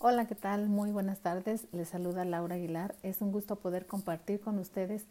Hola, 0.00 0.28
¿qué 0.28 0.36
tal? 0.36 0.68
Muy 0.68 0.92
buenas 0.92 1.18
tardes. 1.18 1.66
Les 1.72 1.88
saluda 1.88 2.24
Laura 2.24 2.54
Aguilar. 2.54 2.94
Es 3.02 3.20
un 3.20 3.32
gusto 3.32 3.56
poder 3.56 3.84
compartir 3.86 4.38
con 4.38 4.60
ustedes 4.60 5.06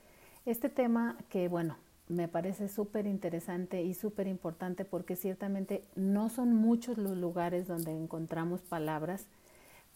este 0.46 0.70
tema 0.70 1.17
que, 1.28 1.50
bueno, 1.50 1.75
me 2.08 2.30
parece 2.30 2.70
súper 2.70 3.06
interesante 3.06 3.84
y 3.84 3.94
súper 3.94 4.28
importante 4.28 4.86
porque 4.86 5.18
ciertamente 5.18 5.84
no 5.96 6.30
son 6.30 6.56
muchos 6.56 6.98
los 6.98 7.18
lugares 7.18 7.68
donde 7.68 7.92
encontramos 7.92 8.62
palabras 8.62 9.26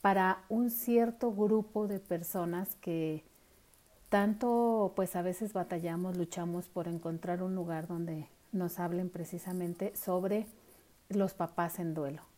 para 0.02 0.44
un 0.50 0.70
cierto 0.70 1.32
grupo 1.32 1.88
de 1.88 2.02
personas 2.02 2.76
que 2.82 3.24
tanto 4.10 4.92
pues 4.94 5.16
a 5.16 5.22
veces 5.22 5.54
batallamos, 5.54 6.18
luchamos 6.18 6.68
por 6.68 6.90
encontrar 6.90 7.44
un 7.44 7.56
lugar 7.56 7.88
donde 7.88 8.28
nos 8.52 8.78
hablen 8.78 9.10
precisamente 9.10 9.96
sobre 9.96 10.48
los 11.08 11.34
papás 11.34 11.80
en 11.80 11.94
duelo 11.94 12.31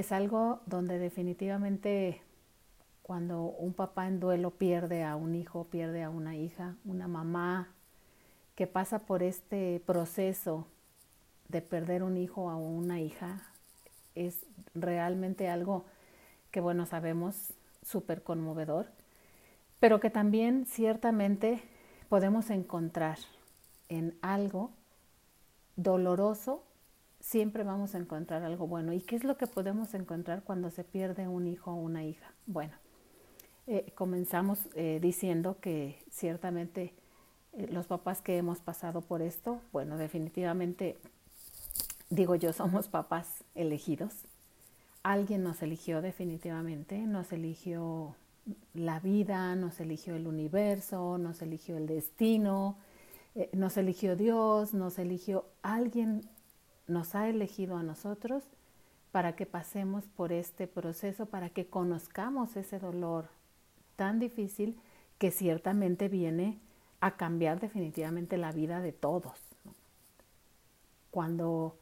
es 0.00 0.12
algo 0.12 0.60
donde 0.66 0.98
definitivamente 0.98 2.22
cuando 3.02 3.42
un 3.42 3.72
papá 3.72 4.06
en 4.06 4.20
duelo 4.20 4.50
pierde 4.50 5.02
a 5.02 5.16
un 5.16 5.34
hijo, 5.34 5.64
pierde 5.64 6.02
a 6.02 6.10
una 6.10 6.36
hija, 6.36 6.76
una 6.84 7.08
mamá 7.08 7.68
que 8.54 8.66
pasa 8.66 9.00
por 9.00 9.22
este 9.22 9.82
proceso 9.86 10.66
de 11.48 11.62
perder 11.62 12.02
un 12.02 12.16
hijo 12.16 12.42
o 12.42 12.56
una 12.56 13.00
hija, 13.00 13.40
es 14.14 14.44
realmente 14.74 15.48
algo 15.48 15.84
que, 16.50 16.60
bueno, 16.60 16.86
sabemos 16.86 17.54
súper 17.82 18.22
conmovedor, 18.22 18.86
pero 19.80 20.00
que 20.00 20.10
también 20.10 20.66
ciertamente 20.66 21.62
podemos 22.08 22.50
encontrar 22.50 23.18
en 23.88 24.18
algo 24.22 24.70
doloroso 25.76 26.62
siempre 27.28 27.62
vamos 27.62 27.94
a 27.94 27.98
encontrar 27.98 28.42
algo 28.42 28.66
bueno. 28.66 28.94
¿Y 28.94 29.00
qué 29.00 29.14
es 29.14 29.22
lo 29.22 29.36
que 29.36 29.46
podemos 29.46 29.92
encontrar 29.92 30.42
cuando 30.44 30.70
se 30.70 30.82
pierde 30.82 31.28
un 31.28 31.46
hijo 31.46 31.72
o 31.72 31.74
una 31.74 32.02
hija? 32.02 32.32
Bueno, 32.46 32.72
eh, 33.66 33.92
comenzamos 33.94 34.60
eh, 34.74 34.98
diciendo 35.02 35.58
que 35.60 36.02
ciertamente 36.10 36.94
eh, 37.52 37.68
los 37.70 37.86
papás 37.86 38.22
que 38.22 38.38
hemos 38.38 38.60
pasado 38.60 39.02
por 39.02 39.20
esto, 39.20 39.60
bueno, 39.72 39.98
definitivamente, 39.98 40.96
digo 42.08 42.34
yo, 42.34 42.52
somos 42.54 42.88
papás 42.88 43.44
elegidos. 43.54 44.14
Alguien 45.02 45.42
nos 45.42 45.60
eligió 45.60 46.00
definitivamente, 46.00 46.96
nos 46.98 47.30
eligió 47.32 48.16
la 48.72 49.00
vida, 49.00 49.54
nos 49.54 49.80
eligió 49.80 50.16
el 50.16 50.26
universo, 50.26 51.18
nos 51.18 51.42
eligió 51.42 51.76
el 51.76 51.86
destino, 51.86 52.76
nos 53.52 53.76
eligió 53.76 54.16
Dios, 54.16 54.72
nos 54.72 54.98
eligió 54.98 55.44
alguien 55.62 56.22
nos 56.88 57.14
ha 57.14 57.28
elegido 57.28 57.76
a 57.76 57.82
nosotros 57.82 58.42
para 59.12 59.36
que 59.36 59.46
pasemos 59.46 60.04
por 60.08 60.32
este 60.32 60.66
proceso, 60.66 61.26
para 61.26 61.50
que 61.50 61.66
conozcamos 61.66 62.56
ese 62.56 62.78
dolor 62.78 63.28
tan 63.96 64.18
difícil 64.18 64.78
que 65.18 65.30
ciertamente 65.30 66.08
viene 66.08 66.58
a 67.00 67.16
cambiar 67.16 67.60
definitivamente 67.60 68.36
la 68.38 68.52
vida 68.52 68.80
de 68.80 68.92
todos. 68.92 69.38
Cuando 71.10 71.76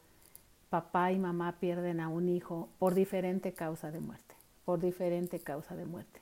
papá 0.69 1.11
y 1.11 1.19
mamá 1.19 1.57
pierden 1.59 1.99
a 1.99 2.07
un 2.07 2.29
hijo 2.29 2.69
por 2.79 2.93
diferente 2.93 3.53
causa 3.53 3.91
de 3.91 3.99
muerte, 3.99 4.35
por 4.65 4.79
diferente 4.79 5.39
causa 5.39 5.75
de 5.75 5.85
muerte. 5.85 6.21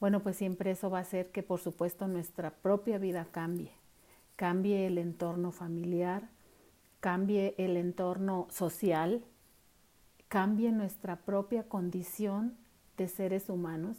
Bueno, 0.00 0.20
pues 0.20 0.36
siempre 0.36 0.72
eso 0.72 0.90
va 0.90 0.98
a 0.98 1.02
hacer 1.02 1.30
que 1.30 1.42
por 1.42 1.60
supuesto 1.60 2.08
nuestra 2.08 2.50
propia 2.50 2.98
vida 2.98 3.26
cambie, 3.30 3.70
cambie 4.36 4.86
el 4.86 4.98
entorno 4.98 5.52
familiar, 5.52 6.28
cambie 7.02 7.56
el 7.58 7.76
entorno 7.76 8.46
social, 8.48 9.24
cambie 10.28 10.70
nuestra 10.70 11.16
propia 11.16 11.68
condición 11.68 12.56
de 12.96 13.08
seres 13.08 13.50
humanos, 13.50 13.96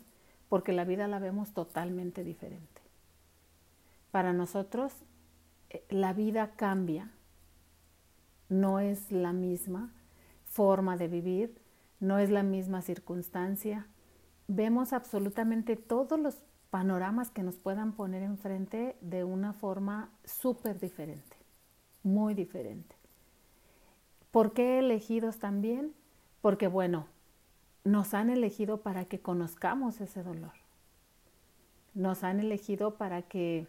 porque 0.48 0.72
la 0.72 0.86
vida 0.86 1.10
la 1.10 1.20
vemos 1.20 1.52
totalmente 1.52 2.24
diferente. 2.24 2.82
Para 4.10 4.32
nosotros 4.32 4.94
eh, 5.70 5.86
la 5.90 6.14
vida 6.14 6.52
cambia, 6.56 7.12
no 8.48 8.80
es 8.80 9.12
la 9.12 9.34
misma 9.34 9.92
forma 10.46 10.96
de 10.96 11.10
vivir, 11.10 11.62
no 12.00 12.20
es 12.20 12.30
la 12.30 12.42
misma 12.42 12.82
circunstancia. 12.82 13.86
Vemos 14.48 14.94
absolutamente 14.94 15.76
todos 15.76 16.18
los 16.18 16.46
panoramas 16.70 17.32
que 17.32 17.44
nos 17.44 17.60
puedan 17.60 17.92
poner 17.98 18.24
enfrente 18.24 18.96
de 19.02 19.26
una 19.26 19.52
forma 19.52 20.10
súper 20.24 20.80
diferente 20.80 21.43
muy 22.04 22.34
diferente. 22.34 22.96
¿Por 24.32 24.54
qué 24.54 24.80
elegidos 24.80 25.40
también? 25.40 25.94
Porque 26.42 26.68
bueno, 26.68 27.08
nos 27.84 28.14
han 28.14 28.30
elegido 28.30 28.82
para 28.82 29.06
que 29.06 29.20
conozcamos 29.20 30.02
ese 30.02 30.24
dolor. 30.24 30.54
Nos 31.94 32.24
han 32.24 32.40
elegido 32.40 32.96
para 32.96 33.22
que 33.22 33.68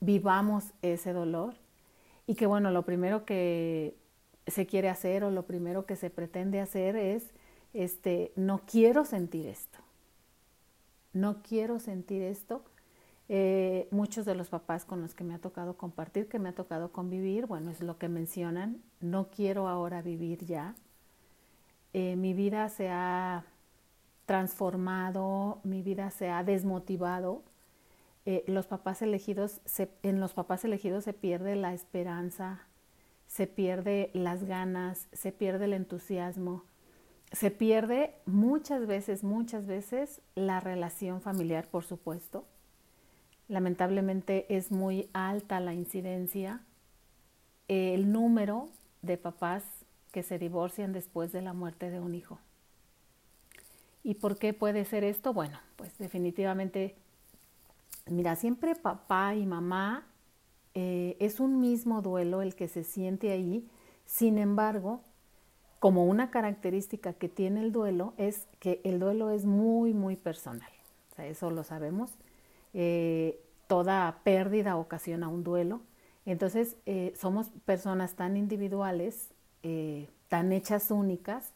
vivamos 0.00 0.72
ese 0.82 1.12
dolor 1.12 1.54
y 2.26 2.34
que 2.34 2.46
bueno, 2.46 2.70
lo 2.70 2.82
primero 2.82 3.24
que 3.24 3.96
se 4.46 4.66
quiere 4.66 4.88
hacer 4.88 5.24
o 5.24 5.30
lo 5.30 5.44
primero 5.44 5.86
que 5.86 5.96
se 5.96 6.10
pretende 6.10 6.60
hacer 6.60 6.96
es, 6.96 7.30
este, 7.74 8.32
no 8.36 8.62
quiero 8.66 9.04
sentir 9.04 9.46
esto. 9.46 9.78
No 11.12 11.42
quiero 11.42 11.78
sentir 11.78 12.22
esto 12.22 12.64
eh, 13.34 13.88
muchos 13.90 14.26
de 14.26 14.34
los 14.34 14.50
papás 14.50 14.84
con 14.84 15.00
los 15.00 15.14
que 15.14 15.24
me 15.24 15.32
ha 15.32 15.38
tocado 15.38 15.78
compartir, 15.78 16.28
que 16.28 16.38
me 16.38 16.50
ha 16.50 16.54
tocado 16.54 16.92
convivir, 16.92 17.46
bueno, 17.46 17.70
es 17.70 17.80
lo 17.80 17.96
que 17.96 18.10
mencionan, 18.10 18.82
no 19.00 19.30
quiero 19.30 19.68
ahora 19.68 20.02
vivir 20.02 20.44
ya. 20.44 20.74
Eh, 21.94 22.14
mi 22.16 22.34
vida 22.34 22.68
se 22.68 22.90
ha 22.90 23.46
transformado, 24.26 25.60
mi 25.64 25.80
vida 25.80 26.10
se 26.10 26.28
ha 26.28 26.44
desmotivado. 26.44 27.42
Eh, 28.26 28.44
los 28.48 28.66
papás 28.66 29.00
elegidos, 29.00 29.62
en 30.02 30.20
los 30.20 30.34
papás 30.34 30.66
elegidos 30.66 31.04
se 31.04 31.14
pierde 31.14 31.56
la 31.56 31.72
esperanza, 31.72 32.66
se 33.28 33.46
pierde 33.46 34.10
las 34.12 34.44
ganas, 34.44 35.08
se 35.14 35.32
pierde 35.32 35.64
el 35.64 35.72
entusiasmo, 35.72 36.64
se 37.32 37.50
pierde 37.50 38.14
muchas 38.26 38.86
veces, 38.86 39.24
muchas 39.24 39.66
veces 39.66 40.20
la 40.34 40.60
relación 40.60 41.22
familiar, 41.22 41.66
por 41.70 41.84
supuesto. 41.84 42.44
Lamentablemente 43.52 44.46
es 44.48 44.72
muy 44.72 45.10
alta 45.12 45.60
la 45.60 45.74
incidencia, 45.74 46.62
el 47.68 48.10
número 48.10 48.70
de 49.02 49.18
papás 49.18 49.62
que 50.10 50.22
se 50.22 50.38
divorcian 50.38 50.94
después 50.94 51.32
de 51.32 51.42
la 51.42 51.52
muerte 51.52 51.90
de 51.90 52.00
un 52.00 52.14
hijo. 52.14 52.38
¿Y 54.02 54.14
por 54.14 54.38
qué 54.38 54.54
puede 54.54 54.86
ser 54.86 55.04
esto? 55.04 55.34
Bueno, 55.34 55.60
pues 55.76 55.98
definitivamente, 55.98 56.94
mira, 58.06 58.36
siempre 58.36 58.74
papá 58.74 59.34
y 59.34 59.44
mamá 59.44 60.06
eh, 60.72 61.18
es 61.20 61.38
un 61.38 61.60
mismo 61.60 62.00
duelo 62.00 62.40
el 62.40 62.54
que 62.54 62.68
se 62.68 62.84
siente 62.84 63.32
ahí, 63.32 63.68
sin 64.06 64.38
embargo, 64.38 65.02
como 65.78 66.06
una 66.06 66.30
característica 66.30 67.12
que 67.12 67.28
tiene 67.28 67.60
el 67.60 67.70
duelo 67.70 68.14
es 68.16 68.46
que 68.60 68.80
el 68.82 68.98
duelo 68.98 69.28
es 69.28 69.44
muy, 69.44 69.92
muy 69.92 70.16
personal. 70.16 70.72
Eso 71.18 71.50
lo 71.50 71.64
sabemos. 71.64 72.12
Eh, 72.74 73.40
toda 73.66 74.20
pérdida 74.24 74.76
ocasiona 74.76 75.28
un 75.28 75.44
duelo. 75.44 75.80
Entonces, 76.26 76.76
eh, 76.86 77.12
somos 77.16 77.48
personas 77.64 78.14
tan 78.14 78.36
individuales, 78.36 79.30
eh, 79.62 80.08
tan 80.28 80.52
hechas 80.52 80.90
únicas, 80.90 81.52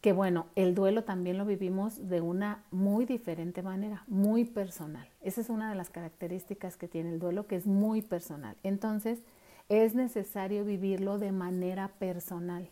que 0.00 0.12
bueno, 0.12 0.46
el 0.54 0.74
duelo 0.74 1.04
también 1.04 1.38
lo 1.38 1.46
vivimos 1.46 2.08
de 2.08 2.20
una 2.20 2.64
muy 2.70 3.06
diferente 3.06 3.62
manera, 3.62 4.04
muy 4.06 4.44
personal. 4.44 5.08
Esa 5.22 5.40
es 5.40 5.48
una 5.48 5.70
de 5.70 5.76
las 5.76 5.88
características 5.88 6.76
que 6.76 6.88
tiene 6.88 7.10
el 7.10 7.18
duelo, 7.18 7.46
que 7.46 7.56
es 7.56 7.66
muy 7.66 8.02
personal. 8.02 8.56
Entonces, 8.62 9.20
es 9.68 9.94
necesario 9.94 10.64
vivirlo 10.64 11.18
de 11.18 11.32
manera 11.32 11.88
personal, 11.98 12.68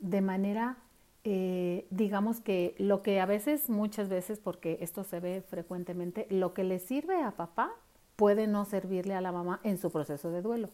de 0.00 0.20
manera 0.20 0.78
eh, 1.24 1.86
digamos 1.88 2.40
que 2.40 2.74
lo 2.78 3.02
que 3.02 3.18
a 3.20 3.26
veces, 3.26 3.70
muchas 3.70 4.10
veces, 4.10 4.38
porque 4.38 4.78
esto 4.80 5.04
se 5.04 5.20
ve 5.20 5.42
frecuentemente, 5.42 6.26
lo 6.28 6.52
que 6.52 6.64
le 6.64 6.78
sirve 6.78 7.22
a 7.22 7.30
papá 7.30 7.72
puede 8.16 8.46
no 8.46 8.66
servirle 8.66 9.14
a 9.14 9.22
la 9.22 9.32
mamá 9.32 9.60
en 9.62 9.78
su 9.78 9.90
proceso 9.90 10.30
de 10.30 10.42
duelo. 10.42 10.68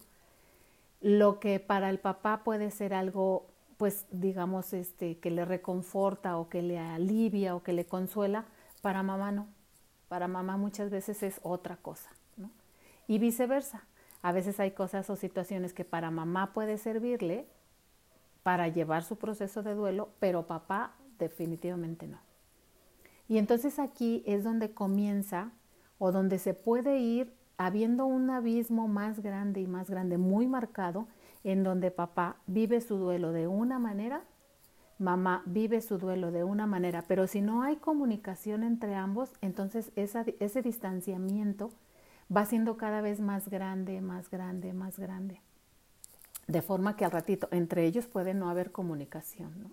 Lo 1.01 1.39
que 1.39 1.61
para 1.61 1.89
el 1.89 1.99
papá 1.99 2.43
puede 2.45 2.73
ser 2.73 2.95
algo, 2.95 3.47
pues 3.77 4.07
digamos, 4.11 4.73
este, 4.73 5.19
que 5.19 5.31
le 5.31 5.45
reconforta 5.45 6.37
o 6.37 6.49
que 6.49 6.63
le 6.63 6.79
alivia 6.79 7.55
o 7.55 7.63
que 7.63 7.73
le 7.73 7.87
consuela, 7.87 8.45
para 8.83 9.05
mamá 9.05 9.31
no. 9.31 9.47
Para 10.09 10.27
mamá 10.27 10.57
muchas 10.57 10.91
veces 10.91 11.23
es 11.23 11.41
otra 11.43 11.77
cosa. 11.77 12.11
Y 13.07 13.19
viceversa. 13.19 13.85
A 14.23 14.33
veces 14.33 14.61
hay 14.61 14.73
cosas 14.73 15.09
o 15.11 15.17
situaciones 15.17 15.73
que 15.73 15.85
para 15.85 16.11
mamá 16.11 16.53
puede 16.53 16.77
servirle, 16.77 17.47
para 18.43 18.69
llevar 18.69 19.03
su 19.05 19.17
proceso 19.17 19.63
de 19.63 19.75
duelo, 19.75 20.11
pero 20.19 20.47
papá 20.47 20.95
definitivamente 21.19 22.07
no. 22.07 22.19
Y 23.29 23.39
entonces 23.39 23.79
aquí 23.79 24.23
es 24.27 24.43
donde 24.43 24.73
comienza 24.73 25.53
o 25.99 26.13
donde 26.13 26.39
se 26.39 26.55
puede 26.55 26.99
ir 26.99 27.33
habiendo 27.59 28.07
un 28.07 28.31
abismo 28.31 28.89
más 28.89 29.21
grande 29.21 29.61
y 29.61 29.67
más 29.67 29.91
grande, 29.91 30.19
muy 30.19 30.47
marcado, 30.47 31.07
en 31.45 31.63
donde 31.63 31.91
papá 31.91 32.37
vive 32.47 32.81
su 32.81 32.97
duelo 32.97 33.33
de 33.33 33.47
una 33.47 33.79
manera, 33.79 34.25
mamá 34.99 35.43
vive 35.47 35.81
su 35.81 35.99
duelo 35.99 36.31
de 36.31 36.43
una 36.43 36.67
manera, 36.67 37.05
pero 37.07 37.27
si 37.27 37.41
no 37.41 37.63
hay 37.63 37.77
comunicación 37.77 38.65
entre 38.65 38.95
ambos, 38.95 39.33
entonces 39.41 39.93
ese 39.95 40.63
distanciamiento 40.63 41.71
va 42.35 42.47
siendo 42.47 42.77
cada 42.77 43.01
vez 43.01 43.21
más 43.21 43.49
grande, 43.49 44.01
más 44.01 44.31
grande, 44.31 44.73
más 44.73 44.99
grande. 44.99 45.41
De 46.51 46.63
forma 46.63 46.97
que 46.97 47.05
al 47.05 47.13
ratito 47.13 47.47
entre 47.53 47.85
ellos 47.85 48.09
puede 48.09 48.35
no 48.35 48.51
haber 48.51 48.73
comunicación, 48.73 49.53
¿no? 49.63 49.71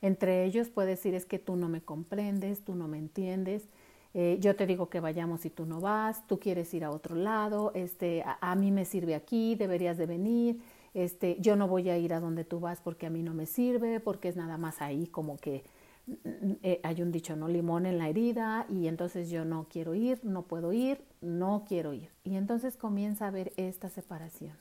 Entre 0.00 0.46
ellos 0.46 0.70
puede 0.70 0.90
decir 0.90 1.14
es 1.14 1.26
que 1.26 1.38
tú 1.38 1.56
no 1.56 1.68
me 1.68 1.82
comprendes, 1.82 2.64
tú 2.64 2.74
no 2.74 2.88
me 2.88 2.96
entiendes, 2.96 3.68
eh, 4.14 4.38
yo 4.40 4.56
te 4.56 4.66
digo 4.66 4.88
que 4.88 5.00
vayamos 5.00 5.44
y 5.44 5.50
tú 5.50 5.66
no 5.66 5.78
vas, 5.78 6.26
tú 6.26 6.40
quieres 6.40 6.72
ir 6.72 6.84
a 6.84 6.90
otro 6.90 7.14
lado, 7.16 7.70
este, 7.74 8.24
a, 8.24 8.54
mí 8.56 8.70
me 8.70 8.86
sirve 8.86 9.14
aquí, 9.14 9.54
deberías 9.54 9.98
de 9.98 10.06
venir, 10.06 10.62
este, 10.94 11.36
yo 11.38 11.54
no 11.54 11.68
voy 11.68 11.90
a 11.90 11.98
ir 11.98 12.14
a 12.14 12.20
donde 12.20 12.44
tú 12.44 12.58
vas 12.58 12.80
porque 12.80 13.04
a 13.04 13.10
mí 13.10 13.22
no 13.22 13.34
me 13.34 13.44
sirve, 13.44 14.00
porque 14.00 14.28
es 14.28 14.36
nada 14.36 14.56
más 14.56 14.80
ahí 14.80 15.06
como 15.06 15.36
que 15.36 15.64
mm, 16.06 16.52
eh, 16.62 16.80
hay 16.82 17.02
un 17.02 17.12
dicho, 17.12 17.36
¿no? 17.36 17.46
Limón 17.46 17.84
en 17.84 17.98
la 17.98 18.08
herida 18.08 18.64
y 18.70 18.86
entonces 18.86 19.28
yo 19.28 19.44
no 19.44 19.66
quiero 19.68 19.94
ir, 19.94 20.24
no 20.24 20.44
puedo 20.44 20.72
ir, 20.72 21.04
no 21.20 21.64
quiero 21.68 21.92
ir. 21.92 22.08
Y 22.24 22.36
entonces 22.36 22.78
comienza 22.78 23.26
a 23.26 23.28
haber 23.28 23.52
esta 23.58 23.90
separación. 23.90 24.56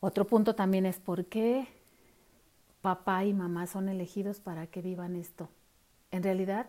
Otro 0.00 0.26
punto 0.26 0.54
también 0.54 0.86
es 0.86 0.98
por 0.98 1.26
qué 1.26 1.68
papá 2.80 3.24
y 3.24 3.34
mamá 3.34 3.66
son 3.66 3.88
elegidos 3.88 4.40
para 4.40 4.66
que 4.66 4.80
vivan 4.80 5.14
esto. 5.14 5.48
En 6.10 6.22
realidad, 6.22 6.66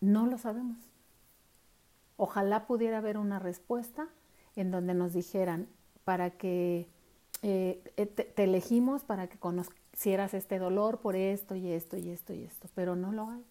no 0.00 0.26
lo 0.26 0.38
sabemos. 0.38 0.78
Ojalá 2.16 2.66
pudiera 2.66 2.98
haber 2.98 3.18
una 3.18 3.40
respuesta 3.40 4.08
en 4.54 4.70
donde 4.70 4.94
nos 4.94 5.12
dijeran 5.12 5.66
para 6.04 6.30
que 6.30 6.88
eh, 7.42 7.82
eh, 7.96 8.06
te, 8.06 8.42
elegimos 8.42 9.02
para 9.02 9.26
que 9.26 9.38
conocieras 9.38 10.32
este 10.34 10.58
dolor 10.58 11.00
por 11.00 11.16
esto 11.16 11.56
y 11.56 11.72
esto 11.72 11.96
y 11.96 12.10
esto 12.10 12.32
y 12.32 12.44
esto, 12.44 12.68
pero 12.74 12.94
no 12.94 13.12
lo 13.12 13.28
hay. 13.30 13.44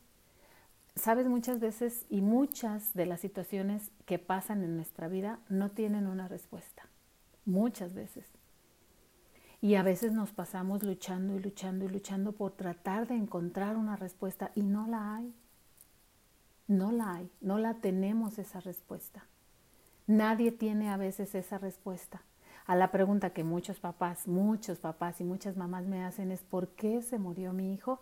Sabes, 0.96 1.28
muchas 1.28 1.60
veces 1.60 2.06
y 2.10 2.22
muchas 2.22 2.94
de 2.94 3.06
las 3.08 3.20
situaciones 3.20 3.92
que 4.06 4.20
pasan 4.20 4.64
en 4.64 4.76
nuestra 4.78 5.08
vida 5.08 5.40
no 5.50 5.70
tienen 5.70 6.08
una 6.08 6.28
respuesta. 6.28 6.84
Muchas 7.46 7.94
veces. 7.94 8.26
Y 9.64 9.76
a 9.76 9.82
veces 9.82 10.12
nos 10.12 10.34
pasamos 10.34 10.84
luchando 10.84 11.38
y 11.38 11.40
luchando 11.40 11.86
y 11.86 11.88
luchando 11.88 12.34
por 12.34 12.52
tratar 12.52 13.08
de 13.08 13.16
encontrar 13.16 13.78
una 13.78 13.96
respuesta 13.96 14.52
y 14.56 14.64
no 14.64 14.88
la 14.88 15.16
hay. 15.16 15.34
No 16.68 16.92
la 16.92 17.14
hay, 17.14 17.32
no 17.40 17.58
la 17.58 17.76
tenemos 17.76 18.40
esa 18.40 18.60
respuesta. 18.60 19.26
Nadie 20.06 20.52
tiene 20.52 20.90
a 20.90 20.98
veces 20.98 21.34
esa 21.34 21.60
respuesta. 21.60 22.24
A 22.66 22.76
la 22.76 22.92
pregunta 22.92 23.30
que 23.30 23.46
muchos 23.46 23.80
papás, 23.80 24.28
muchos 24.28 24.80
papás 24.80 25.22
y 25.22 25.24
muchas 25.24 25.56
mamás 25.56 25.86
me 25.86 26.04
hacen 26.04 26.34
es 26.34 26.44
¿por 26.44 26.68
qué 26.76 27.02
se 27.02 27.18
murió 27.18 27.54
mi 27.54 27.74
hijo? 27.74 28.02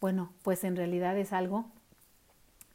Bueno, 0.00 0.32
pues 0.42 0.64
en 0.64 0.76
realidad 0.76 1.18
es 1.18 1.34
algo 1.34 1.66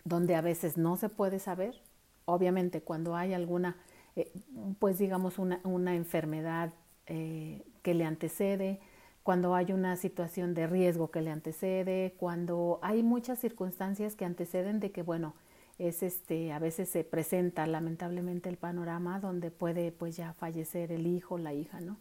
donde 0.03 0.35
a 0.35 0.41
veces 0.41 0.77
no 0.77 0.95
se 0.95 1.09
puede 1.09 1.39
saber. 1.39 1.81
Obviamente 2.25 2.81
cuando 2.81 3.15
hay 3.15 3.33
alguna, 3.33 3.77
eh, 4.15 4.31
pues 4.77 4.99
digamos 4.99 5.39
una, 5.39 5.59
una 5.63 5.95
enfermedad 5.95 6.71
eh, 7.07 7.63
que 7.87 7.93
le 7.93 8.03
antecede, 8.03 8.81
cuando 9.23 9.55
hay 9.55 9.71
una 9.71 9.95
situación 9.95 10.53
de 10.53 10.67
riesgo 10.67 11.09
que 11.09 11.21
le 11.21 11.31
antecede, 11.31 12.15
cuando 12.19 12.79
hay 12.81 13.01
muchas 13.01 13.39
circunstancias 13.39 14.17
que 14.17 14.25
anteceden 14.25 14.81
de 14.81 14.91
que, 14.91 15.03
bueno, 15.03 15.35
es 15.79 16.03
este, 16.03 16.51
a 16.51 16.59
veces 16.59 16.89
se 16.89 17.05
presenta 17.05 17.65
lamentablemente 17.65 18.49
el 18.49 18.57
panorama 18.57 19.21
donde 19.21 19.51
puede 19.51 19.93
pues 19.93 20.17
ya 20.17 20.33
fallecer 20.33 20.91
el 20.91 21.07
hijo, 21.07 21.37
la 21.37 21.53
hija, 21.53 21.79
¿no? 21.79 21.95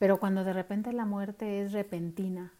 Pero 0.00 0.18
cuando 0.18 0.42
de 0.42 0.52
repente 0.52 0.92
la 0.92 1.04
muerte 1.04 1.62
es 1.62 1.70
repentina, 1.70 2.52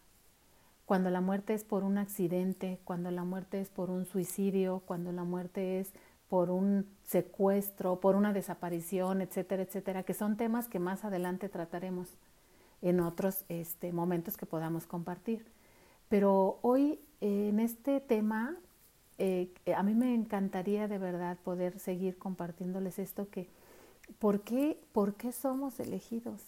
cuando 0.87 1.11
la 1.11 1.21
muerte 1.21 1.55
es 1.55 1.65
por 1.65 1.83
un 1.83 1.99
accidente, 1.99 2.79
cuando 2.85 3.11
la 3.11 3.25
muerte 3.25 3.61
es 3.61 3.69
por 3.69 3.91
un 3.91 4.07
suicidio, 4.07 4.85
cuando 4.87 5.11
la 5.11 5.25
muerte 5.25 5.81
es 5.81 5.93
por 6.29 6.51
un 6.51 6.87
secuestro, 7.03 7.99
por 7.99 8.15
una 8.15 8.33
desaparición, 8.33 9.23
etcétera, 9.23 9.65
etcétera, 9.65 10.05
que 10.05 10.15
son 10.15 10.37
temas 10.37 10.69
que 10.69 10.79
más 10.79 11.05
adelante 11.05 11.49
trataremos 11.49 12.17
en 12.83 13.01
otros 13.01 13.45
este, 13.49 13.93
momentos 13.93 14.37
que 14.37 14.47
podamos 14.47 14.87
compartir. 14.87 15.47
Pero 16.09 16.59
hoy 16.63 17.01
en 17.21 17.61
este 17.61 18.01
tema, 18.01 18.57
eh, 19.19 19.53
a 19.77 19.83
mí 19.83 19.95
me 19.95 20.15
encantaría 20.15 20.89
de 20.89 20.99
verdad 20.99 21.39
poder 21.39 21.79
seguir 21.79 22.19
compartiéndoles 22.19 22.99
esto 22.99 23.29
que, 23.29 23.49
¿por 24.19 24.41
qué, 24.41 24.81
¿por 24.93 25.15
qué 25.15 25.33
somos 25.33 25.79
elegidos? 25.81 26.43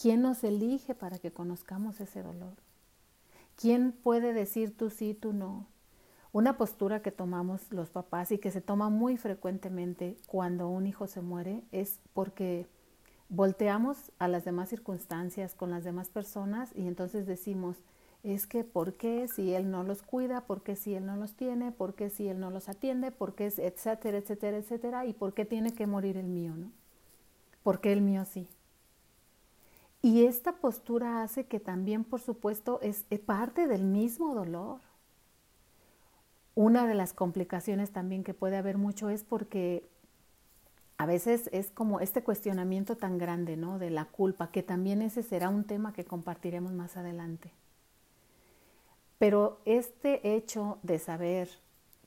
¿Quién 0.00 0.22
nos 0.22 0.44
elige 0.44 0.94
para 0.94 1.18
que 1.18 1.32
conozcamos 1.32 2.00
ese 2.00 2.22
dolor? 2.22 2.54
¿Quién 3.56 3.90
puede 3.90 4.32
decir 4.32 4.76
tú 4.76 4.90
sí, 4.90 5.14
tú 5.14 5.32
no? 5.32 5.66
Una 6.30 6.56
postura 6.56 7.02
que 7.02 7.10
tomamos 7.10 7.72
los 7.72 7.90
papás 7.90 8.30
y 8.30 8.38
que 8.38 8.52
se 8.52 8.60
toma 8.60 8.90
muy 8.90 9.16
frecuentemente 9.16 10.16
cuando 10.26 10.68
un 10.68 10.86
hijo 10.86 11.08
se 11.08 11.20
muere 11.20 11.64
es 11.72 11.98
porque 12.12 12.68
volteamos 13.28 14.10
a 14.18 14.28
las 14.28 14.44
demás 14.44 14.70
circunstancias 14.70 15.54
con 15.54 15.70
las 15.70 15.84
demás 15.84 16.08
personas 16.08 16.70
y 16.74 16.86
entonces 16.86 17.26
decimos, 17.26 17.76
es 18.22 18.46
que 18.46 18.64
¿por 18.64 18.94
qué 18.94 19.28
si 19.28 19.54
él 19.54 19.70
no 19.70 19.84
los 19.84 20.02
cuida? 20.02 20.42
¿Por 20.46 20.62
qué 20.62 20.76
si 20.76 20.94
él 20.94 21.06
no 21.06 21.16
los 21.16 21.34
tiene? 21.34 21.70
¿Por 21.70 21.94
qué 21.94 22.10
si 22.10 22.28
él 22.28 22.40
no 22.40 22.50
los 22.50 22.68
atiende? 22.68 23.12
¿Por 23.12 23.34
qué 23.34 23.46
etcétera, 23.46 24.18
etcétera, 24.18 24.56
etcétera? 24.56 25.06
¿Y 25.06 25.12
por 25.12 25.34
qué 25.34 25.44
tiene 25.44 25.74
que 25.74 25.86
morir 25.86 26.16
el 26.16 26.26
mío, 26.26 26.54
no? 26.56 26.72
¿Por 27.62 27.80
qué 27.80 27.92
el 27.92 28.00
mío 28.00 28.24
sí? 28.24 28.48
Y 30.00 30.24
esta 30.24 30.52
postura 30.56 31.22
hace 31.22 31.46
que 31.46 31.60
también, 31.60 32.04
por 32.04 32.20
supuesto, 32.20 32.80
es 32.82 33.04
parte 33.24 33.66
del 33.66 33.84
mismo 33.84 34.34
dolor. 34.34 34.80
Una 36.54 36.86
de 36.86 36.94
las 36.94 37.12
complicaciones 37.12 37.92
también 37.92 38.24
que 38.24 38.34
puede 38.34 38.56
haber 38.56 38.78
mucho 38.78 39.10
es 39.10 39.22
porque 39.22 39.88
a 40.98 41.06
veces 41.06 41.48
es 41.52 41.70
como 41.70 42.00
este 42.00 42.24
cuestionamiento 42.24 42.96
tan 42.96 43.18
grande, 43.18 43.56
¿no? 43.56 43.78
De 43.78 43.88
la 43.88 44.04
culpa, 44.04 44.50
que 44.50 44.64
también 44.64 45.00
ese 45.00 45.22
será 45.22 45.48
un 45.48 45.64
tema 45.64 45.92
que 45.92 46.04
compartiremos 46.04 46.72
más 46.72 46.96
adelante. 46.96 47.52
Pero 49.18 49.60
este 49.64 50.34
hecho 50.34 50.78
de 50.82 50.98
saber 50.98 51.48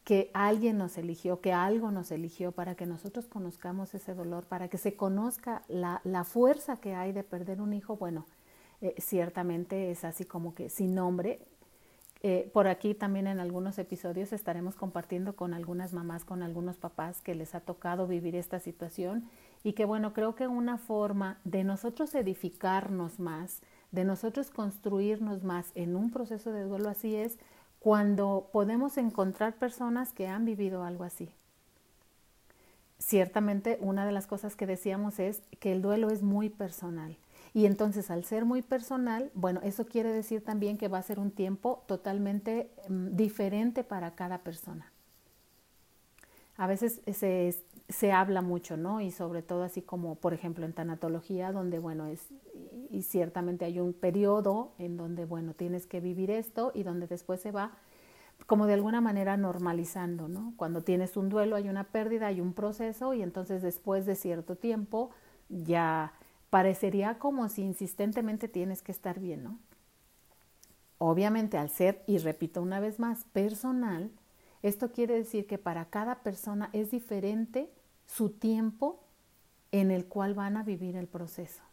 que 0.04 0.30
alguien 0.34 0.78
nos 0.78 0.98
eligió, 0.98 1.40
que 1.40 1.54
algo 1.54 1.92
nos 1.92 2.12
eligió 2.12 2.52
para 2.52 2.76
que 2.76 2.86
nosotros 2.86 3.28
conozcamos 3.28 3.94
ese 3.94 4.14
dolor, 4.14 4.44
para 4.44 4.68
que 4.68 4.78
se 4.78 4.96
conozca 4.96 5.64
la, 5.70 6.02
fuerza 6.26 6.78
que 6.78 6.94
hay 6.94 7.14
de 7.14 7.24
perder 7.24 7.62
un 7.62 7.74
hijo, 7.74 7.96
bueno, 7.96 8.26
eh, 8.82 8.96
ciertamente 9.00 9.92
es 9.92 10.04
así 10.04 10.26
como 10.26 10.54
que 10.54 10.70
sin 10.70 10.96
nombre, 10.96 11.40
eh, 12.24 12.52
por 12.54 12.68
aquí 12.68 12.94
también 12.94 13.26
en 13.26 13.40
algunos 13.40 13.80
episodios 13.80 14.32
estaremos 14.32 14.76
compartiendo 14.76 15.36
con 15.36 15.56
algunas 15.56 15.92
mamás, 15.92 16.24
con 16.24 16.44
algunos 16.44 16.78
papás 16.78 17.20
que 17.20 17.34
les 17.34 17.56
ha 17.56 17.62
tocado 17.62 18.06
vivir 18.06 18.36
esta 18.36 18.60
situación 18.60 19.28
y 19.64 19.74
que 19.74 19.86
bueno, 19.86 20.14
creo 20.14 20.36
que 20.36 20.48
una 20.48 20.78
forma 20.78 21.40
de 21.46 21.64
nosotros 21.64 22.14
edificarnos 22.14 23.20
más, 23.20 23.62
de 23.92 24.04
nosotros 24.04 24.52
construirnos 24.52 25.44
más 25.44 25.72
en 25.74 25.96
un 25.96 26.12
proceso 26.12 26.52
de 26.52 26.64
duelo 26.64 26.90
así 26.90 27.16
es 27.16 27.40
cuando 27.80 28.50
podemos 28.52 28.98
encontrar 28.98 29.56
personas 29.56 30.14
que 30.14 30.28
han 30.28 30.46
vivido 30.46 30.84
algo 30.84 31.04
así. 31.04 31.32
Ciertamente 33.00 33.80
una 33.82 34.06
de 34.06 34.12
las 34.12 34.28
cosas 34.28 34.56
que 34.56 34.68
decíamos 34.68 35.18
es 35.18 35.42
que 35.60 35.72
el 35.72 35.82
duelo 35.82 36.12
es 36.12 36.22
muy 36.22 36.50
personal 36.50 37.18
y 37.54 37.66
entonces 37.66 38.10
al 38.10 38.24
ser 38.24 38.46
muy 38.46 38.62
personal, 38.62 39.32
bueno, 39.34 39.60
eso 39.64 39.86
quiere 39.86 40.12
decir 40.12 40.44
también 40.44 40.78
que 40.78 40.88
va 40.88 41.00
a 41.00 41.04
ser 41.04 41.20
un 41.20 41.32
tiempo 41.32 41.84
totalmente 41.86 42.72
mm, 42.88 43.16
diferente 43.16 43.84
para 43.84 44.16
cada 44.16 44.40
persona. 44.40 44.92
A 46.56 46.68
veces 46.68 47.02
se, 47.12 47.56
se, 47.90 48.12
habla 48.12 48.42
mucho, 48.42 48.78
¿no? 48.78 49.02
Y 49.02 49.12
sobre 49.12 49.42
todo 49.42 49.64
así 49.64 49.82
como, 49.82 50.16
por 50.16 50.34
ejemplo, 50.34 50.66
en 50.66 50.74
tanatología, 50.74 51.52
donde, 51.52 51.80
bueno, 51.80 52.06
es, 52.06 52.28
y 52.90 53.02
ciertamente 53.02 53.66
hay 53.66 53.80
un 53.80 53.94
periodo 53.94 54.72
en 54.78 54.96
donde, 54.96 55.26
bueno, 55.26 55.54
tienes 55.54 55.88
que 55.88 56.00
vivir 56.00 56.30
esto 56.30 56.72
y 56.76 56.84
donde 56.84 57.08
después 57.08 57.42
se 57.42 57.52
va 57.52 57.72
como 58.48 58.66
de 58.66 58.74
alguna 58.74 59.02
manera 59.02 59.38
normalizando, 59.38 60.28
¿no? 60.28 60.54
Cuando 60.58 60.82
tienes 60.82 61.16
un 61.18 61.30
duelo 61.30 61.56
hay 61.56 61.70
una 61.70 61.86
pérdida, 61.86 62.28
hay 62.28 62.42
un 62.42 62.54
proceso 62.54 63.14
y 63.14 63.22
entonces 63.22 63.62
después 63.62 64.06
de 64.06 64.16
cierto 64.16 64.56
tiempo 64.56 65.12
ya 65.50 66.14
parecería 66.52 67.18
como 67.18 67.50
si 67.50 67.64
insistentemente 67.64 68.48
tienes 68.48 68.84
que 68.84 68.92
estar 68.92 69.20
bien, 69.20 69.44
¿no? 69.44 69.58
Obviamente 71.00 71.58
al 71.58 71.72
ser, 71.72 72.04
y 72.06 72.20
repito 72.20 72.62
una 72.62 72.80
vez 72.80 73.00
más, 73.00 73.24
personal, 73.34 74.12
esto 74.62 74.92
quiere 74.92 75.16
decir 75.16 75.48
que 75.48 75.58
para 75.58 75.86
cada 75.86 76.22
persona 76.22 76.70
es 76.74 76.92
diferente 76.92 77.72
su 78.06 78.30
tiempo 78.30 79.04
en 79.72 79.90
el 79.90 80.06
cual 80.06 80.36
van 80.36 80.58
a 80.58 80.64
vivir 80.64 80.96
el 80.98 81.08
proceso. 81.08 81.64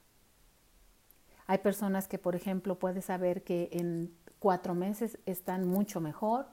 Hay 1.46 1.58
personas 1.58 2.08
que, 2.08 2.18
por 2.18 2.36
ejemplo, 2.36 2.78
puedes 2.78 3.06
saber 3.06 3.42
que 3.42 3.68
en 3.72 4.14
cuatro 4.38 4.74
meses 4.74 5.18
están 5.26 5.66
mucho 5.66 6.00
mejor, 6.00 6.46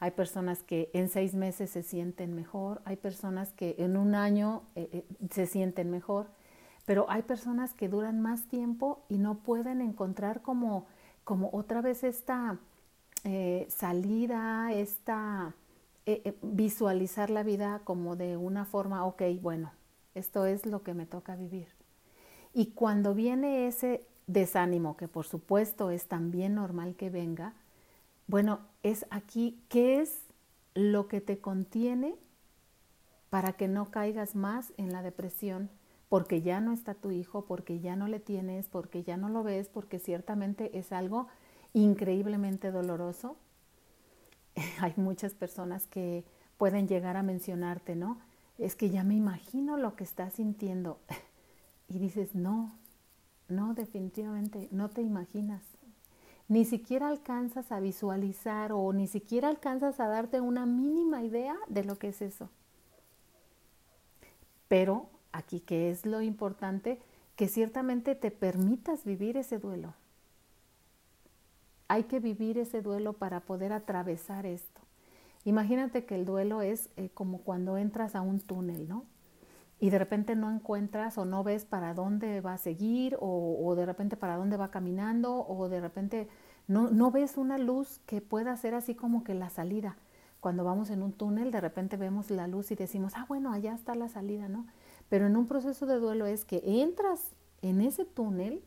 hay 0.00 0.12
personas 0.12 0.62
que 0.62 0.90
en 0.94 1.08
seis 1.08 1.34
meses 1.34 1.70
se 1.70 1.82
sienten 1.82 2.34
mejor, 2.34 2.80
hay 2.84 2.96
personas 2.96 3.52
que 3.52 3.76
en 3.78 3.96
un 3.96 4.14
año 4.14 4.62
eh, 4.74 4.88
eh, 4.92 5.04
se 5.30 5.46
sienten 5.46 5.90
mejor. 5.90 6.28
Pero 6.86 7.06
hay 7.10 7.22
personas 7.22 7.74
que 7.74 7.88
duran 7.88 8.20
más 8.20 8.44
tiempo 8.44 9.04
y 9.08 9.18
no 9.18 9.34
pueden 9.34 9.82
encontrar 9.82 10.40
como 10.40 10.86
como 11.26 11.50
otra 11.52 11.80
vez 11.80 12.04
esta 12.04 12.56
eh, 13.24 13.66
salida, 13.68 14.72
esta 14.72 15.56
eh, 16.06 16.22
eh, 16.24 16.38
visualizar 16.40 17.30
la 17.30 17.42
vida 17.42 17.80
como 17.82 18.14
de 18.14 18.36
una 18.36 18.64
forma, 18.64 19.04
ok, 19.04 19.22
bueno, 19.42 19.72
esto 20.14 20.46
es 20.46 20.66
lo 20.66 20.84
que 20.84 20.94
me 20.94 21.04
toca 21.04 21.34
vivir. 21.34 21.66
Y 22.54 22.66
cuando 22.66 23.12
viene 23.12 23.66
ese 23.66 24.06
desánimo, 24.28 24.96
que 24.96 25.08
por 25.08 25.26
supuesto 25.26 25.90
es 25.90 26.06
también 26.06 26.54
normal 26.54 26.94
que 26.94 27.10
venga, 27.10 27.54
bueno, 28.28 28.60
es 28.84 29.04
aquí, 29.10 29.60
¿qué 29.68 30.00
es 30.00 30.20
lo 30.74 31.08
que 31.08 31.20
te 31.20 31.38
contiene 31.38 32.14
para 33.30 33.54
que 33.54 33.66
no 33.66 33.90
caigas 33.90 34.36
más 34.36 34.72
en 34.76 34.92
la 34.92 35.02
depresión? 35.02 35.70
Porque 36.08 36.42
ya 36.42 36.60
no 36.60 36.72
está 36.72 36.94
tu 36.94 37.10
hijo, 37.10 37.44
porque 37.46 37.80
ya 37.80 37.96
no 37.96 38.06
le 38.06 38.20
tienes, 38.20 38.68
porque 38.68 39.02
ya 39.02 39.16
no 39.16 39.28
lo 39.28 39.42
ves, 39.42 39.68
porque 39.68 39.98
ciertamente 39.98 40.78
es 40.78 40.92
algo 40.92 41.26
increíblemente 41.72 42.70
doloroso 42.70 43.36
hay 44.80 44.94
muchas 44.96 45.34
personas 45.34 45.86
que 45.86 46.24
pueden 46.58 46.88
llegar 46.88 47.16
a 47.16 47.22
mencionarte, 47.22 47.96
¿no? 47.96 48.18
Es 48.58 48.74
que 48.74 48.90
ya 48.90 49.04
me 49.04 49.14
imagino 49.14 49.76
lo 49.76 49.96
que 49.96 50.04
estás 50.04 50.34
sintiendo. 50.34 50.98
Y 51.88 52.00
dices, 52.00 52.34
no, 52.34 52.72
no, 53.46 53.72
definitivamente, 53.72 54.66
no 54.72 54.90
te 54.90 55.02
imaginas. 55.02 55.62
Ni 56.48 56.64
siquiera 56.64 57.06
alcanzas 57.06 57.70
a 57.70 57.78
visualizar 57.78 58.72
o 58.72 58.92
ni 58.92 59.06
siquiera 59.06 59.48
alcanzas 59.48 60.00
a 60.00 60.08
darte 60.08 60.40
una 60.40 60.66
mínima 60.66 61.22
idea 61.22 61.54
de 61.68 61.84
lo 61.84 61.96
que 61.96 62.08
es 62.08 62.22
eso. 62.22 62.50
Pero 64.66 65.08
aquí 65.36 65.60
que 65.60 65.90
es 65.90 66.06
lo 66.06 66.22
importante, 66.22 67.00
que 67.36 67.48
ciertamente 67.48 68.14
te 68.14 68.30
permitas 68.30 69.04
vivir 69.04 69.36
ese 69.36 69.58
duelo 69.58 69.94
hay 71.88 72.04
que 72.04 72.20
vivir 72.20 72.58
ese 72.58 72.82
duelo 72.82 73.12
para 73.12 73.40
poder 73.40 73.72
atravesar 73.72 74.46
esto. 74.46 74.80
Imagínate 75.44 76.04
que 76.04 76.16
el 76.16 76.24
duelo 76.24 76.62
es 76.62 76.90
eh, 76.96 77.10
como 77.14 77.38
cuando 77.38 77.78
entras 77.78 78.16
a 78.16 78.20
un 78.20 78.40
túnel, 78.40 78.88
¿no? 78.88 79.04
Y 79.78 79.90
de 79.90 79.98
repente 79.98 80.34
no 80.34 80.50
encuentras 80.50 81.18
o 81.18 81.24
no 81.24 81.44
ves 81.44 81.64
para 81.64 81.94
dónde 81.94 82.40
va 82.40 82.54
a 82.54 82.58
seguir 82.58 83.16
o, 83.20 83.74
de 83.76 83.84
repente 83.84 84.16
para 84.16 84.36
dónde 84.36 84.56
va 84.56 84.70
caminando 84.70 85.46
o 85.46 85.68
de 85.68 85.80
repente 85.80 86.28
no, 86.66 86.90
no 86.90 87.10
ves 87.10 87.36
una 87.36 87.58
luz 87.58 88.00
que 88.06 88.22
pueda 88.22 88.56
ser 88.56 88.74
así 88.74 88.94
como 88.94 89.22
que 89.22 89.34
la 89.34 89.50
salida. 89.50 89.96
Cuando 90.40 90.64
vamos 90.64 90.90
en 90.90 91.02
un 91.02 91.12
túnel, 91.12 91.50
de 91.50 91.60
repente 91.60 91.96
vemos 91.98 92.30
la 92.30 92.48
luz 92.48 92.70
y 92.70 92.74
decimos, 92.74 93.12
ah, 93.16 93.26
bueno, 93.28 93.52
allá 93.52 93.74
está 93.74 93.94
la 93.94 94.08
salida, 94.08 94.48
¿no? 94.48 94.66
Pero 95.08 95.26
en 95.26 95.36
un 95.36 95.46
proceso 95.46 95.86
de 95.86 95.96
duelo 95.96 96.26
es 96.26 96.44
que 96.44 96.62
entras 96.64 97.20
en 97.62 97.80
ese 97.80 98.04
túnel 98.04 98.62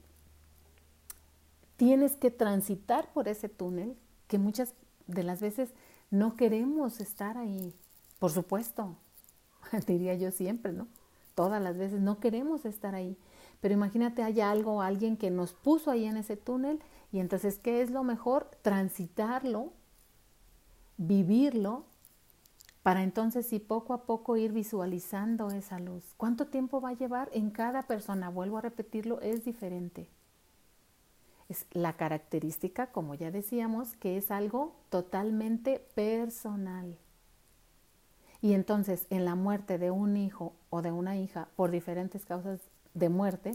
tienes 1.76 2.18
que 2.18 2.32
transitar 2.32 3.12
por 3.14 3.28
ese 3.28 3.50
túnel 3.50 3.96
que 4.28 4.38
muchas 4.38 4.74
de 5.08 5.24
las 5.24 5.42
veces 5.42 5.74
no 6.12 6.36
queremos 6.36 7.00
estar 7.00 7.38
ahí. 7.38 7.74
Por 8.20 8.32
supuesto, 8.32 8.96
diría 9.88 10.16
yo 10.16 10.32
siempre, 10.32 10.74
¿no? 10.74 10.88
Todas 11.36 11.62
las 11.62 11.78
veces 11.78 12.02
no 12.02 12.20
queremos 12.20 12.66
estar 12.66 12.96
ahí. 12.96 13.18
Pero 13.62 13.74
imagínate, 13.74 14.24
hay 14.24 14.42
algo, 14.42 14.82
alguien 14.82 15.18
que 15.18 15.32
nos 15.32 15.54
puso 15.54 15.92
ahí 15.92 16.06
en 16.06 16.18
ese 16.18 16.38
túnel 16.38 16.82
y 17.12 17.20
entonces, 17.20 17.60
¿qué 17.60 17.82
es 17.82 17.92
lo 17.92 18.04
mejor? 18.04 18.50
Transitarlo, 18.62 19.74
vivirlo, 20.98 21.86
para 22.84 23.04
entonces 23.04 23.46
sí 23.46 23.60
poco 23.60 23.94
a 23.94 24.04
poco 24.06 24.38
ir 24.38 24.54
visualizando 24.54 25.50
esa 25.50 25.80
luz. 25.80 26.14
¿Cuánto 26.16 26.48
tiempo 26.48 26.80
va 26.80 26.90
a 26.90 26.98
llevar? 26.98 27.30
En 27.34 27.52
cada 27.52 27.84
persona, 27.84 28.30
vuelvo 28.30 28.58
a 28.58 28.62
repetirlo, 28.62 29.20
es 29.22 29.44
diferente. 29.44 30.10
Es 31.50 31.66
la 31.72 31.94
característica, 31.94 32.88
como 32.88 33.16
ya 33.16 33.32
decíamos, 33.32 33.96
que 33.96 34.18
es 34.18 34.32
algo 34.32 34.76
totalmente 34.90 35.80
personal. 35.94 36.98
Y 38.42 38.54
entonces, 38.54 39.08
en 39.10 39.26
la 39.26 39.36
muerte 39.36 39.78
de 39.78 39.92
un 39.92 40.16
hijo 40.16 40.54
o 40.70 40.82
de 40.82 40.92
una 40.92 41.18
hija 41.18 41.50
por 41.58 41.72
diferentes 41.72 42.26
causas 42.26 42.62
de 42.94 43.10
muerte, 43.10 43.52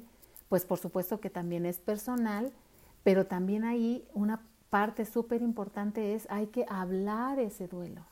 pues 0.50 0.66
por 0.66 0.78
supuesto 0.78 1.20
que 1.20 1.30
también 1.30 1.64
es 1.64 1.78
personal, 1.78 2.52
pero 3.02 3.26
también 3.26 3.64
ahí 3.64 4.06
una 4.12 4.42
parte 4.68 5.06
súper 5.06 5.40
importante 5.40 6.14
es 6.14 6.26
hay 6.30 6.48
que 6.48 6.66
hablar 6.68 7.38
ese 7.38 7.68
duelo 7.68 8.04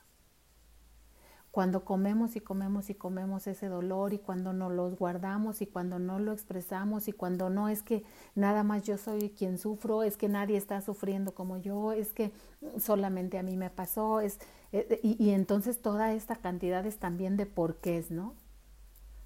cuando 1.52 1.84
comemos 1.84 2.34
y 2.34 2.40
comemos 2.40 2.88
y 2.88 2.94
comemos 2.94 3.46
ese 3.46 3.68
dolor 3.68 4.14
y 4.14 4.18
cuando 4.18 4.54
no 4.54 4.70
los 4.70 4.96
guardamos 4.96 5.60
y 5.60 5.66
cuando 5.66 5.98
no 5.98 6.18
lo 6.18 6.32
expresamos 6.32 7.08
y 7.08 7.12
cuando 7.12 7.50
no 7.50 7.68
es 7.68 7.82
que 7.82 8.04
nada 8.34 8.62
más 8.62 8.84
yo 8.84 8.96
soy 8.96 9.28
quien 9.28 9.58
sufro, 9.58 10.02
es 10.02 10.16
que 10.16 10.30
nadie 10.30 10.56
está 10.56 10.80
sufriendo 10.80 11.34
como 11.34 11.58
yo, 11.58 11.92
es 11.92 12.14
que 12.14 12.32
solamente 12.78 13.38
a 13.38 13.42
mí 13.42 13.58
me 13.58 13.68
pasó, 13.68 14.20
es, 14.20 14.38
eh, 14.72 14.86
eh, 14.88 15.00
y, 15.02 15.22
y 15.22 15.30
entonces 15.30 15.82
toda 15.82 16.14
esta 16.14 16.36
cantidad 16.36 16.86
es 16.86 16.96
también 16.96 17.36
de 17.36 17.44
porqués, 17.44 18.10
¿no? 18.10 18.34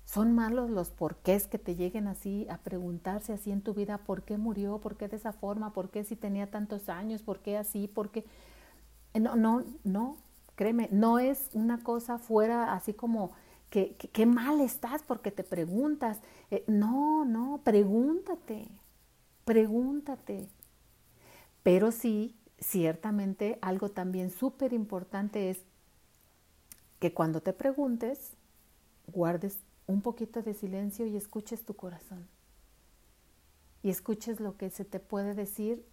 Son 0.05 0.35
malos 0.35 0.69
los 0.69 0.91
porqués 0.91 1.47
que 1.47 1.59
te 1.59 1.77
lleguen 1.77 2.09
así 2.09 2.49
a 2.51 2.59
preguntarse 2.59 3.35
así 3.35 3.53
en 3.53 3.63
tu 3.63 3.73
vida, 3.73 3.99
¿por 3.99 4.23
qué 4.23 4.37
murió? 4.37 4.79
¿Por 4.79 4.97
qué 4.97 5.07
de 5.07 5.17
esa 5.17 5.33
forma? 5.33 5.73
¿Por 5.73 5.91
qué 5.91 6.03
si 6.03 6.17
tenía 6.17 6.51
tantos 6.51 6.89
años? 6.89 7.23
¿Por 7.23 7.39
qué 7.39 7.57
así? 7.57 7.87
¿Por 7.87 8.11
qué? 8.11 8.25
No, 9.15 9.37
no, 9.37 9.65
no, 9.85 10.17
Créeme, 10.57 10.89
no 10.91 11.19
es 11.19 11.51
una 11.53 11.83
cosa 11.83 12.19
fuera 12.19 12.73
así 12.73 12.95
como 12.95 13.33
que, 13.71 13.95
qué 13.95 14.27
mal 14.27 14.61
estás 14.61 15.03
porque 15.03 15.31
te 15.31 15.45
preguntas. 15.45 16.19
Eh, 16.51 16.65
no, 16.67 17.25
no, 17.25 17.61
pregúntate, 17.63 18.69
pregúntate. 19.45 20.49
Pero 21.63 21.93
sí, 21.93 22.35
ciertamente 22.59 23.59
algo 23.61 23.91
también 23.91 24.31
súper 24.31 24.73
importante 24.73 25.51
es 25.51 25.61
que 27.01 27.13
cuando 27.13 27.43
te 27.43 27.53
preguntes, 27.53 28.33
guardes 29.09 29.59
un 29.87 30.01
poquito 30.01 30.43
de 30.43 30.55
silencio 30.55 31.07
y 31.07 31.17
escuches 31.17 31.65
tu 31.65 31.75
corazón. 31.75 32.27
Y 33.83 33.91
escuches 33.91 34.41
lo 34.41 34.57
que 34.57 34.71
se 34.71 34.87
te 34.87 35.01
puede 35.01 35.35
decir 35.35 35.85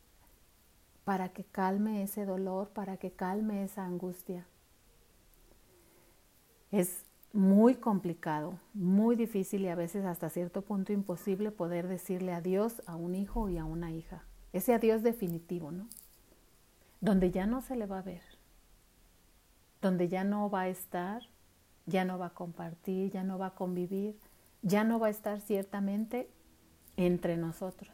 para 1.03 1.29
que 1.29 1.43
calme 1.43 2.01
ese 2.01 2.25
dolor, 2.25 2.69
para 2.69 2.95
que 2.97 3.11
calme 3.11 3.63
esa 3.63 3.85
angustia. 3.85 4.47
Es 6.73 7.05
muy 7.33 7.75
complicado, 7.75 8.59
muy 8.73 9.15
difícil 9.15 9.61
y 9.61 9.67
a 9.67 9.75
veces 9.75 10.05
hasta 10.05 10.31
cierto 10.31 10.63
punto 10.63 10.91
imposible 10.91 11.51
poder 11.51 11.87
decirle 11.87 12.33
adiós 12.33 12.81
a 12.87 12.95
un 12.95 13.13
hijo 13.13 13.47
y 13.47 13.59
a 13.59 13.63
una 13.63 13.91
hija. 13.91 14.23
Ese 14.53 14.73
adiós 14.73 15.03
definitivo, 15.03 15.71
¿no? 15.71 15.87
Donde 16.99 17.29
ya 17.29 17.45
no 17.45 17.61
se 17.61 17.75
le 17.75 17.85
va 17.85 17.99
a 17.99 18.01
ver, 18.01 18.23
donde 19.83 20.09
ya 20.09 20.23
no 20.23 20.49
va 20.49 20.61
a 20.61 20.67
estar, 20.69 21.21
ya 21.85 22.05
no 22.05 22.17
va 22.17 22.27
a 22.27 22.33
compartir, 22.33 23.11
ya 23.11 23.23
no 23.23 23.37
va 23.37 23.47
a 23.47 23.55
convivir, 23.55 24.17
ya 24.63 24.83
no 24.83 24.97
va 24.97 25.07
a 25.07 25.11
estar 25.11 25.41
ciertamente 25.41 26.27
entre 26.97 27.37
nosotros. 27.37 27.93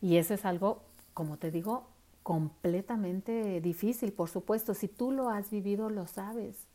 Y 0.00 0.16
eso 0.16 0.32
es 0.32 0.46
algo, 0.46 0.84
como 1.12 1.36
te 1.36 1.50
digo, 1.50 1.86
completamente 2.28 3.60
difícil, 3.62 4.12
por 4.12 4.28
supuesto. 4.28 4.74
Si 4.74 4.86
tú 4.86 5.12
lo 5.12 5.30
has 5.30 5.50
vivido, 5.50 5.88
lo 5.88 6.06
sabes. 6.06 6.67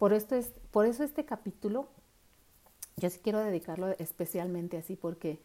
Por, 0.00 0.14
esto 0.14 0.34
es, 0.34 0.54
por 0.70 0.86
eso 0.86 1.04
este 1.04 1.26
capítulo, 1.26 1.86
yo 2.96 3.10
sí 3.10 3.20
quiero 3.22 3.40
dedicarlo 3.40 3.88
especialmente 3.98 4.78
así 4.78 4.96
porque 4.96 5.42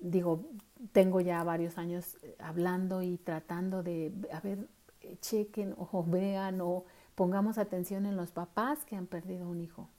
digo, 0.00 0.46
tengo 0.92 1.20
ya 1.20 1.44
varios 1.44 1.76
años 1.76 2.16
eh, 2.22 2.34
hablando 2.38 3.02
y 3.02 3.18
tratando 3.18 3.82
de, 3.82 4.10
a 4.32 4.40
ver, 4.40 4.66
eh, 5.02 5.18
chequen 5.20 5.74
o 5.76 6.02
vean 6.04 6.62
o 6.62 6.86
pongamos 7.14 7.58
atención 7.58 8.06
en 8.06 8.16
los 8.16 8.30
papás 8.30 8.86
que 8.86 8.96
han 8.96 9.06
perdido 9.06 9.46
un 9.46 9.60
hijo. 9.60 9.90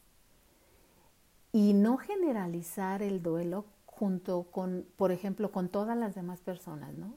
Y 1.52 1.76
no 1.76 1.98
generalizar 1.98 3.04
el 3.04 3.22
duelo 3.22 3.66
junto 3.86 4.48
con, 4.50 4.88
por 4.98 5.12
ejemplo, 5.12 5.52
con 5.52 5.70
todas 5.70 5.96
las 5.96 6.16
demás 6.16 6.40
personas, 6.40 6.96
¿no? 6.98 7.14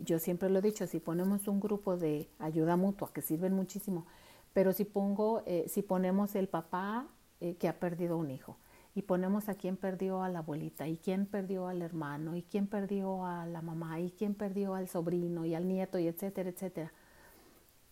Yo 0.00 0.18
siempre 0.18 0.50
lo 0.50 0.58
he 0.58 0.62
dicho, 0.62 0.86
si 0.86 1.00
ponemos 1.00 1.48
un 1.48 1.60
grupo 1.60 1.96
de 1.96 2.28
ayuda 2.38 2.76
mutua 2.76 3.10
que 3.10 3.22
sirven 3.22 3.54
muchísimo, 3.54 4.04
pero 4.52 4.72
si 4.72 4.84
pongo, 4.84 5.42
eh, 5.46 5.66
si 5.68 5.82
ponemos 5.82 6.34
el 6.34 6.48
papá 6.48 7.06
eh, 7.40 7.56
que 7.56 7.68
ha 7.68 7.78
perdido 7.78 8.16
un 8.16 8.30
hijo, 8.30 8.56
y 8.94 9.02
ponemos 9.02 9.48
a 9.48 9.54
quién 9.54 9.76
perdió 9.76 10.22
a 10.22 10.28
la 10.28 10.40
abuelita, 10.40 10.88
y 10.88 10.96
quién 10.96 11.26
perdió 11.26 11.68
al 11.68 11.82
hermano, 11.82 12.34
y 12.36 12.42
quién 12.42 12.66
perdió 12.66 13.24
a 13.24 13.46
la 13.46 13.62
mamá, 13.62 14.00
y 14.00 14.10
quién 14.10 14.34
perdió 14.34 14.74
al 14.74 14.88
sobrino 14.88 15.44
y 15.44 15.54
al 15.54 15.68
nieto, 15.68 15.98
y 15.98 16.08
etcétera, 16.08 16.50
etcétera. 16.50 16.92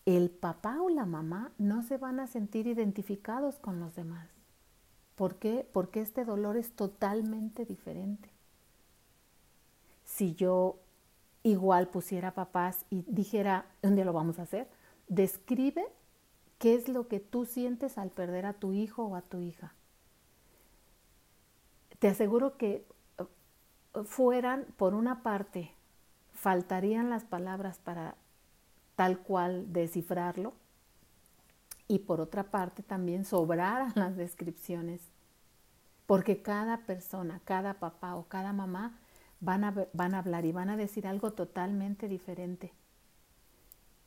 El 0.05 0.31
papá 0.31 0.81
o 0.81 0.89
la 0.89 1.07
mamá 1.07 1.53
no 1.59 1.83
se 1.83 1.99
van 1.99 2.19
a 2.19 2.27
sentir 2.27 2.67
identificados 2.67 3.59
con 3.59 3.79
los 3.79 3.95
demás. 3.95 4.29
¿Por 5.15 5.37
qué? 5.37 5.69
Porque 5.73 6.01
este 6.01 6.25
dolor 6.25 6.57
es 6.57 6.73
totalmente 6.75 7.65
diferente. 7.65 8.31
Si 10.05 10.35
yo 10.35 10.79
igual 11.43 11.89
pusiera 11.89 12.35
papás 12.35 12.87
y 12.91 13.05
dijera, 13.07 13.67
¿dónde 13.83 14.05
lo 14.05 14.13
vamos 14.13 14.39
a 14.39 14.43
hacer? 14.43 14.69
Describe 15.09 15.87
¿Qué 16.59 16.75
es 16.75 16.89
lo 16.89 17.07
que 17.07 17.21
tú 17.21 17.45
sientes 17.45 17.99
al 17.99 18.11
perder 18.11 18.47
a 18.47 18.53
tu 18.53 18.73
hijo 18.73 19.05
o 19.05 19.15
a 19.15 19.23
tu 19.23 19.41
hija? 19.41 19.75
Te 21.99 22.09
aseguro 22.09 22.57
que 22.57 22.85
uh, 23.19 24.03
fueran, 24.05 24.67
por 24.77 24.95
una 24.95 25.23
parte, 25.23 25.73
faltarían 26.33 27.11
las 27.11 27.25
palabras 27.25 27.79
para 27.79 28.17
tal 28.97 29.19
cual 29.21 29.73
descifrarlo 29.73 30.53
y 31.87 32.01
por 32.01 32.21
otra 32.21 32.45
parte 32.45 32.83
también 32.83 33.25
sobraran 33.25 33.93
las 33.95 34.17
descripciones, 34.17 35.01
porque 36.07 36.43
cada 36.43 36.79
persona, 36.87 37.41
cada 37.45 37.75
papá 37.75 38.17
o 38.17 38.25
cada 38.29 38.53
mamá 38.53 38.99
van 39.41 39.65
a, 39.65 39.75
van 39.93 40.15
a 40.15 40.19
hablar 40.19 40.45
y 40.45 40.53
van 40.53 40.71
a 40.71 40.77
decir 40.77 41.07
algo 41.07 41.33
totalmente 41.33 42.09
diferente. 42.09 42.73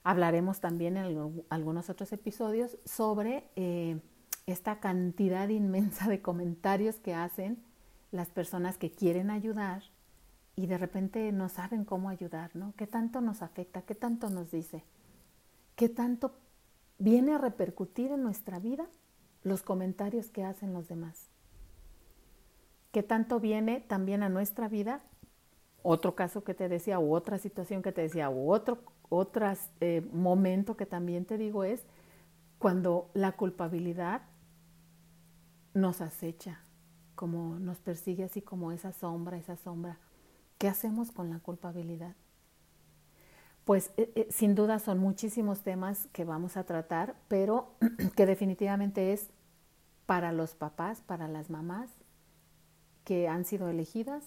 Hablaremos 0.03 0.59
también 0.59 0.97
en 0.97 1.43
algunos 1.49 1.89
otros 1.89 2.11
episodios 2.11 2.77
sobre 2.85 3.49
eh, 3.55 3.99
esta 4.47 4.79
cantidad 4.79 5.47
inmensa 5.49 6.07
de 6.07 6.21
comentarios 6.21 6.95
que 6.95 7.13
hacen 7.13 7.63
las 8.11 8.29
personas 8.29 8.77
que 8.77 8.91
quieren 8.91 9.29
ayudar 9.29 9.83
y 10.55 10.67
de 10.67 10.77
repente 10.77 11.31
no 11.31 11.49
saben 11.49 11.85
cómo 11.85 12.09
ayudar, 12.09 12.55
¿no? 12.55 12.73
¿Qué 12.75 12.87
tanto 12.87 13.21
nos 13.21 13.41
afecta? 13.41 13.83
¿Qué 13.83 13.95
tanto 13.95 14.29
nos 14.29 14.51
dice? 14.51 14.83
¿Qué 15.75 15.87
tanto 15.87 16.35
viene 16.97 17.33
a 17.33 17.37
repercutir 17.37 18.11
en 18.11 18.23
nuestra 18.23 18.59
vida 18.59 18.87
los 19.43 19.63
comentarios 19.63 20.29
que 20.29 20.43
hacen 20.43 20.73
los 20.73 20.87
demás? 20.87 21.29
¿Qué 22.91 23.03
tanto 23.03 23.39
viene 23.39 23.79
también 23.79 24.23
a 24.23 24.29
nuestra 24.29 24.67
vida? 24.67 25.01
Otro 25.83 26.15
caso 26.15 26.43
que 26.43 26.53
te 26.53 26.67
decía, 26.67 26.99
u 26.99 27.15
otra 27.15 27.37
situación 27.37 27.81
que 27.81 27.91
te 27.91 28.01
decía, 28.01 28.29
u 28.29 28.51
otro 28.51 28.79
otras, 29.11 29.69
eh, 29.81 30.07
momento 30.13 30.77
que 30.77 30.85
también 30.85 31.25
te 31.25 31.37
digo 31.37 31.65
es 31.65 31.83
cuando 32.59 33.11
la 33.13 33.33
culpabilidad 33.33 34.21
nos 35.73 35.99
acecha, 35.99 36.61
como 37.15 37.59
nos 37.59 37.81
persigue 37.81 38.23
así 38.23 38.41
como 38.41 38.71
esa 38.71 38.93
sombra, 38.93 39.37
esa 39.37 39.57
sombra. 39.57 39.99
¿Qué 40.57 40.69
hacemos 40.69 41.11
con 41.11 41.29
la 41.29 41.39
culpabilidad? 41.39 42.15
Pues 43.65 43.91
eh, 43.97 44.13
eh, 44.15 44.27
sin 44.31 44.55
duda 44.55 44.79
son 44.79 44.99
muchísimos 44.99 45.61
temas 45.61 46.07
que 46.13 46.23
vamos 46.23 46.55
a 46.55 46.63
tratar, 46.63 47.15
pero 47.27 47.75
que 48.15 48.25
definitivamente 48.25 49.11
es 49.11 49.29
para 50.05 50.31
los 50.31 50.55
papás, 50.55 51.01
para 51.01 51.27
las 51.27 51.49
mamás 51.49 51.91
que 53.03 53.27
han 53.27 53.43
sido 53.43 53.67
elegidas, 53.67 54.23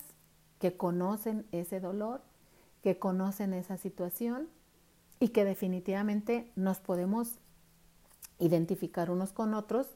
que 0.59 0.77
conocen 0.77 1.47
ese 1.53 1.81
dolor, 1.81 2.21
que 2.83 2.99
conocen 2.99 3.55
esa 3.55 3.79
situación 3.79 4.51
y 5.25 5.29
que 5.29 5.47
definitivamente 5.47 6.53
nos 6.55 6.81
podemos 6.81 7.39
identificar 8.39 9.11
unos 9.11 9.33
con 9.33 9.55
otros 9.55 9.87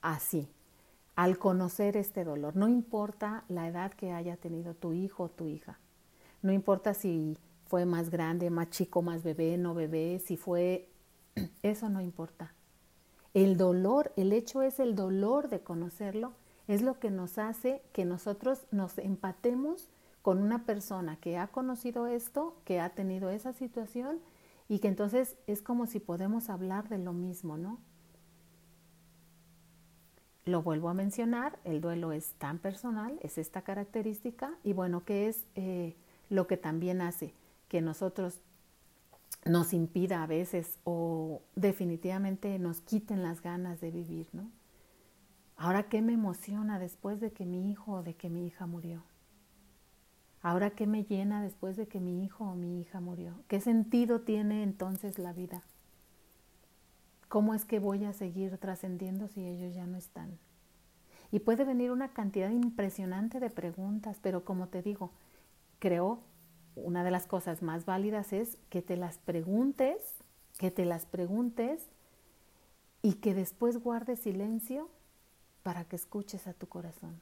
así, 0.00 0.48
al 1.14 1.36
conocer 1.36 1.98
este 1.98 2.24
dolor. 2.24 2.56
No 2.56 2.66
importa 2.66 3.44
la 3.48 3.68
edad 3.68 3.92
que 3.92 4.12
haya 4.12 4.38
tenido 4.38 4.72
tu 4.72 4.94
hijo 4.94 5.24
o 5.24 5.28
tu 5.28 5.46
hija, 5.46 5.78
no 6.40 6.52
importa 6.52 6.94
si 6.94 7.36
fue 7.66 7.84
más 7.84 8.08
grande, 8.08 8.48
más 8.48 8.70
chico, 8.70 9.02
más 9.02 9.22
bebé, 9.22 9.58
no 9.58 9.74
bebé, 9.74 10.22
si 10.24 10.38
fue, 10.38 10.88
eso 11.62 11.90
no 11.90 12.00
importa. 12.00 12.54
El 13.34 13.58
dolor, 13.58 14.14
el 14.16 14.32
hecho 14.32 14.62
es 14.62 14.80
el 14.80 14.94
dolor 14.94 15.50
de 15.50 15.60
conocerlo, 15.60 16.32
es 16.66 16.80
lo 16.80 16.98
que 16.98 17.10
nos 17.10 17.36
hace 17.36 17.82
que 17.92 18.06
nosotros 18.06 18.66
nos 18.70 18.96
empatemos 18.96 19.90
con 20.22 20.40
una 20.40 20.64
persona 20.64 21.16
que 21.16 21.36
ha 21.36 21.48
conocido 21.48 22.06
esto, 22.06 22.56
que 22.64 22.80
ha 22.80 22.88
tenido 22.94 23.28
esa 23.28 23.52
situación 23.52 24.18
y 24.68 24.80
que 24.80 24.88
entonces 24.88 25.36
es 25.46 25.62
como 25.62 25.86
si 25.86 26.00
podemos 26.00 26.50
hablar 26.50 26.88
de 26.88 26.98
lo 26.98 27.12
mismo, 27.12 27.56
¿no? 27.56 27.78
Lo 30.44 30.62
vuelvo 30.62 30.88
a 30.88 30.94
mencionar, 30.94 31.58
el 31.64 31.80
duelo 31.80 32.12
es 32.12 32.32
tan 32.34 32.58
personal, 32.58 33.18
es 33.22 33.36
esta 33.36 33.62
característica 33.62 34.56
y 34.62 34.72
bueno, 34.72 35.04
¿qué 35.04 35.28
es 35.28 35.44
eh, 35.54 35.96
lo 36.30 36.46
que 36.46 36.56
también 36.56 37.00
hace 37.00 37.34
que 37.68 37.80
nosotros 37.80 38.40
nos 39.44 39.72
impida 39.72 40.22
a 40.22 40.26
veces 40.26 40.78
o 40.84 41.42
definitivamente 41.54 42.58
nos 42.58 42.80
quiten 42.80 43.22
las 43.22 43.42
ganas 43.42 43.80
de 43.80 43.90
vivir, 43.90 44.28
¿no? 44.32 44.50
Ahora, 45.56 45.84
¿qué 45.84 46.02
me 46.02 46.12
emociona 46.12 46.78
después 46.78 47.20
de 47.20 47.32
que 47.32 47.46
mi 47.46 47.70
hijo 47.70 47.92
o 47.92 48.02
de 48.02 48.14
que 48.14 48.28
mi 48.28 48.46
hija 48.46 48.66
murió? 48.66 49.02
Ahora, 50.46 50.70
¿qué 50.70 50.86
me 50.86 51.02
llena 51.02 51.42
después 51.42 51.76
de 51.76 51.88
que 51.88 51.98
mi 51.98 52.22
hijo 52.22 52.44
o 52.44 52.54
mi 52.54 52.80
hija 52.80 53.00
murió? 53.00 53.34
¿Qué 53.48 53.60
sentido 53.60 54.20
tiene 54.20 54.62
entonces 54.62 55.18
la 55.18 55.32
vida? 55.32 55.64
¿Cómo 57.28 57.52
es 57.52 57.64
que 57.64 57.80
voy 57.80 58.04
a 58.04 58.12
seguir 58.12 58.56
trascendiendo 58.58 59.26
si 59.26 59.44
ellos 59.44 59.74
ya 59.74 59.88
no 59.88 59.96
están? 59.96 60.38
Y 61.32 61.40
puede 61.40 61.64
venir 61.64 61.90
una 61.90 62.12
cantidad 62.12 62.48
impresionante 62.50 63.40
de 63.40 63.50
preguntas, 63.50 64.18
pero 64.22 64.44
como 64.44 64.68
te 64.68 64.82
digo, 64.82 65.10
creo 65.80 66.20
una 66.76 67.02
de 67.02 67.10
las 67.10 67.26
cosas 67.26 67.60
más 67.60 67.84
válidas 67.84 68.32
es 68.32 68.56
que 68.70 68.82
te 68.82 68.96
las 68.96 69.18
preguntes, 69.18 70.00
que 70.58 70.70
te 70.70 70.84
las 70.84 71.06
preguntes 71.06 71.88
y 73.02 73.14
que 73.14 73.34
después 73.34 73.78
guardes 73.78 74.20
silencio 74.20 74.90
para 75.64 75.82
que 75.86 75.96
escuches 75.96 76.46
a 76.46 76.52
tu 76.52 76.68
corazón. 76.68 77.20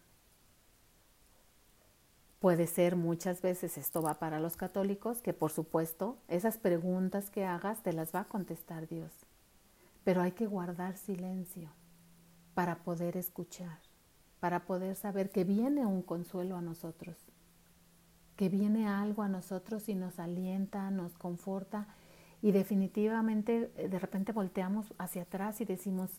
Puede 2.44 2.66
ser 2.66 2.94
muchas 2.94 3.40
veces, 3.40 3.78
esto 3.78 4.02
va 4.02 4.18
para 4.18 4.38
los 4.38 4.58
católicos, 4.58 5.22
que 5.22 5.32
por 5.32 5.50
supuesto 5.50 6.18
esas 6.28 6.58
preguntas 6.58 7.30
que 7.30 7.46
hagas 7.46 7.82
te 7.82 7.94
las 7.94 8.14
va 8.14 8.20
a 8.20 8.28
contestar 8.28 8.86
Dios. 8.86 9.10
Pero 10.04 10.20
hay 10.20 10.32
que 10.32 10.46
guardar 10.46 10.98
silencio 10.98 11.70
para 12.52 12.84
poder 12.84 13.16
escuchar, 13.16 13.78
para 14.40 14.66
poder 14.66 14.94
saber 14.94 15.30
que 15.30 15.44
viene 15.44 15.86
un 15.86 16.02
consuelo 16.02 16.58
a 16.58 16.60
nosotros, 16.60 17.16
que 18.36 18.50
viene 18.50 18.88
algo 18.88 19.22
a 19.22 19.28
nosotros 19.28 19.88
y 19.88 19.94
nos 19.94 20.18
alienta, 20.18 20.90
nos 20.90 21.16
conforta 21.16 21.86
y 22.42 22.52
definitivamente 22.52 23.72
eh, 23.78 23.88
de 23.88 23.98
repente 23.98 24.32
volteamos 24.32 24.92
hacia 24.98 25.22
atrás 25.22 25.62
y 25.62 25.64
decimos, 25.64 26.10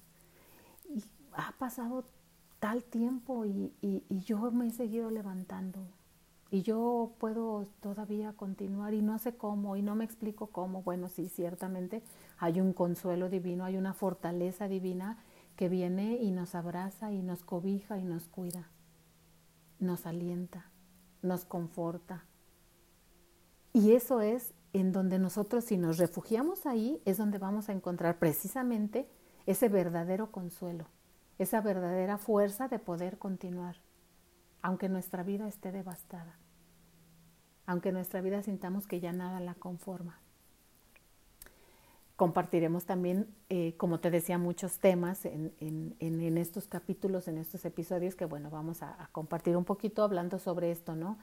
ha 1.34 1.52
pasado 1.60 2.04
tal 2.58 2.84
tiempo 2.84 3.46
y, 3.46 3.76
y 3.80 4.20
yo 4.22 4.50
me 4.50 4.66
he 4.66 4.72
seguido 4.72 5.12
levantando, 5.12 5.88
y 6.52 6.62
yo 6.62 7.14
puedo 7.18 7.68
todavía 7.82 8.34
continuar 8.34 8.94
y 8.94 9.02
no 9.02 9.18
sé 9.18 9.36
cómo 9.36 9.76
y 9.76 9.82
no 9.82 9.96
me 9.96 10.06
explico 10.06 10.48
cómo. 10.48 10.84
Bueno, 10.84 11.10
sí, 11.10 11.28
ciertamente 11.28 12.04
hay 12.38 12.62
un 12.62 12.74
consuelo 12.74 13.30
divino, 13.30 13.66
hay 13.66 13.78
una 13.78 13.94
fortaleza 13.94 14.68
divina 14.68 15.18
que 15.56 15.70
viene 15.70 16.18
y 16.22 16.32
nos 16.32 16.54
abraza 16.54 17.12
y 17.12 17.22
nos 17.22 17.44
cobija 17.44 17.98
y 17.98 18.04
nos 18.04 18.28
cuida, 18.28 18.70
nos 19.80 20.06
alienta, 20.06 20.70
nos 21.22 21.46
conforta. 21.46 22.26
Y 23.74 23.94
eso 23.94 24.22
es 24.22 24.54
en 24.74 24.92
donde 24.92 25.20
nosotros 25.20 25.66
si 25.66 25.78
nos 25.78 25.98
refugiamos 25.98 26.66
ahí 26.66 27.02
es 27.06 27.18
donde 27.18 27.38
vamos 27.38 27.70
a 27.70 27.74
encontrar 27.74 28.20
precisamente 28.20 29.10
ese 29.46 29.68
verdadero 29.68 30.32
consuelo, 30.32 30.86
esa 31.40 31.62
verdadera 31.62 32.18
fuerza 32.18 32.68
de 32.68 32.80
poder 32.80 33.18
continuar 33.18 33.78
aunque 34.66 34.90
nuestra 34.90 35.22
vida 35.22 35.48
esté 35.48 35.72
devastada, 35.72 36.40
aunque 37.68 37.92
nuestra 37.92 38.20
vida 38.22 38.42
sintamos 38.42 38.88
que 38.88 39.00
ya 39.00 39.14
nada 39.14 39.40
la 39.40 39.54
conforma. 39.54 40.20
Compartiremos 42.16 42.88
también, 42.88 43.28
eh, 43.50 43.76
como 43.78 44.00
te 44.00 44.10
decía, 44.10 44.40
muchos 44.40 44.80
temas 44.80 45.26
en, 45.26 46.38
estos 46.40 46.66
capítulos, 46.66 47.28
en 47.28 47.38
estos 47.38 47.64
episodios, 47.64 48.16
que 48.16 48.26
bueno, 48.26 48.50
vamos 48.50 48.82
a, 48.82 49.00
a 49.04 49.08
compartir 49.10 49.56
un 49.56 49.66
poquito 49.66 50.02
hablando 50.02 50.40
sobre 50.40 50.72
esto, 50.72 50.96
¿no? 50.96 51.20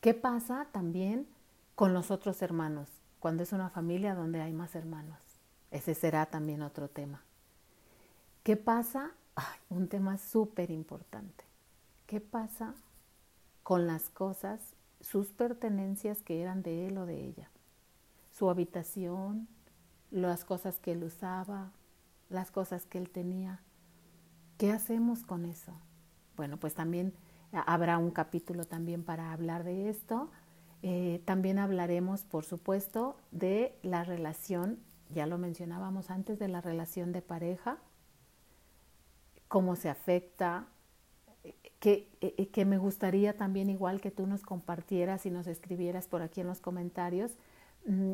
¿Qué 0.00 0.14
pasa 0.14 0.68
también 0.70 1.26
con 1.74 1.94
los 1.94 2.12
otros 2.12 2.42
hermanos 2.42 2.88
cuando 3.18 3.42
es 3.42 3.52
una 3.52 3.70
familia 3.70 4.14
donde 4.14 4.40
hay 4.40 4.52
más 4.52 4.76
hermanos? 4.76 5.18
Ese 5.72 5.96
será 5.96 6.26
también 6.26 6.62
otro 6.62 6.86
tema. 6.86 7.24
¿Qué 8.44 8.56
pasa? 8.56 9.10
un 9.68 9.88
tema 9.88 10.16
súper 10.16 10.70
importante. 10.70 11.44
¿Qué 12.14 12.20
pasa 12.20 12.76
con 13.64 13.88
las 13.88 14.08
cosas, 14.08 14.60
sus 15.00 15.32
pertenencias 15.32 16.22
que 16.22 16.40
eran 16.40 16.62
de 16.62 16.86
él 16.86 16.96
o 16.98 17.06
de 17.06 17.24
ella? 17.24 17.50
Su 18.30 18.50
habitación, 18.50 19.48
las 20.12 20.44
cosas 20.44 20.78
que 20.78 20.92
él 20.92 21.02
usaba, 21.02 21.72
las 22.28 22.52
cosas 22.52 22.86
que 22.86 22.98
él 22.98 23.10
tenía. 23.10 23.62
¿Qué 24.58 24.70
hacemos 24.70 25.24
con 25.24 25.44
eso? 25.44 25.72
Bueno, 26.36 26.56
pues 26.56 26.74
también 26.74 27.14
habrá 27.50 27.98
un 27.98 28.12
capítulo 28.12 28.64
también 28.64 29.02
para 29.02 29.32
hablar 29.32 29.64
de 29.64 29.90
esto. 29.90 30.30
Eh, 30.82 31.20
también 31.24 31.58
hablaremos, 31.58 32.22
por 32.22 32.44
supuesto, 32.44 33.16
de 33.32 33.76
la 33.82 34.04
relación, 34.04 34.78
ya 35.12 35.26
lo 35.26 35.36
mencionábamos 35.36 36.10
antes, 36.10 36.38
de 36.38 36.46
la 36.46 36.60
relación 36.60 37.10
de 37.10 37.22
pareja, 37.22 37.78
cómo 39.48 39.74
se 39.74 39.88
afecta 39.88 40.68
que, 41.84 42.08
eh, 42.22 42.34
eh, 42.38 42.48
que, 42.48 42.64
me 42.64 42.78
gustaría 42.78 43.36
también 43.36 43.68
igual 43.68 44.00
que 44.00 44.10
tú 44.10 44.26
nos 44.26 44.40
compartieras 44.40 45.26
y 45.26 45.30
nos 45.30 45.46
escribieras 45.46 46.08
por 46.08 46.22
aquí 46.22 46.40
en 46.40 46.46
los 46.46 46.62
comentarios, 46.62 47.32
mm, 47.84 48.12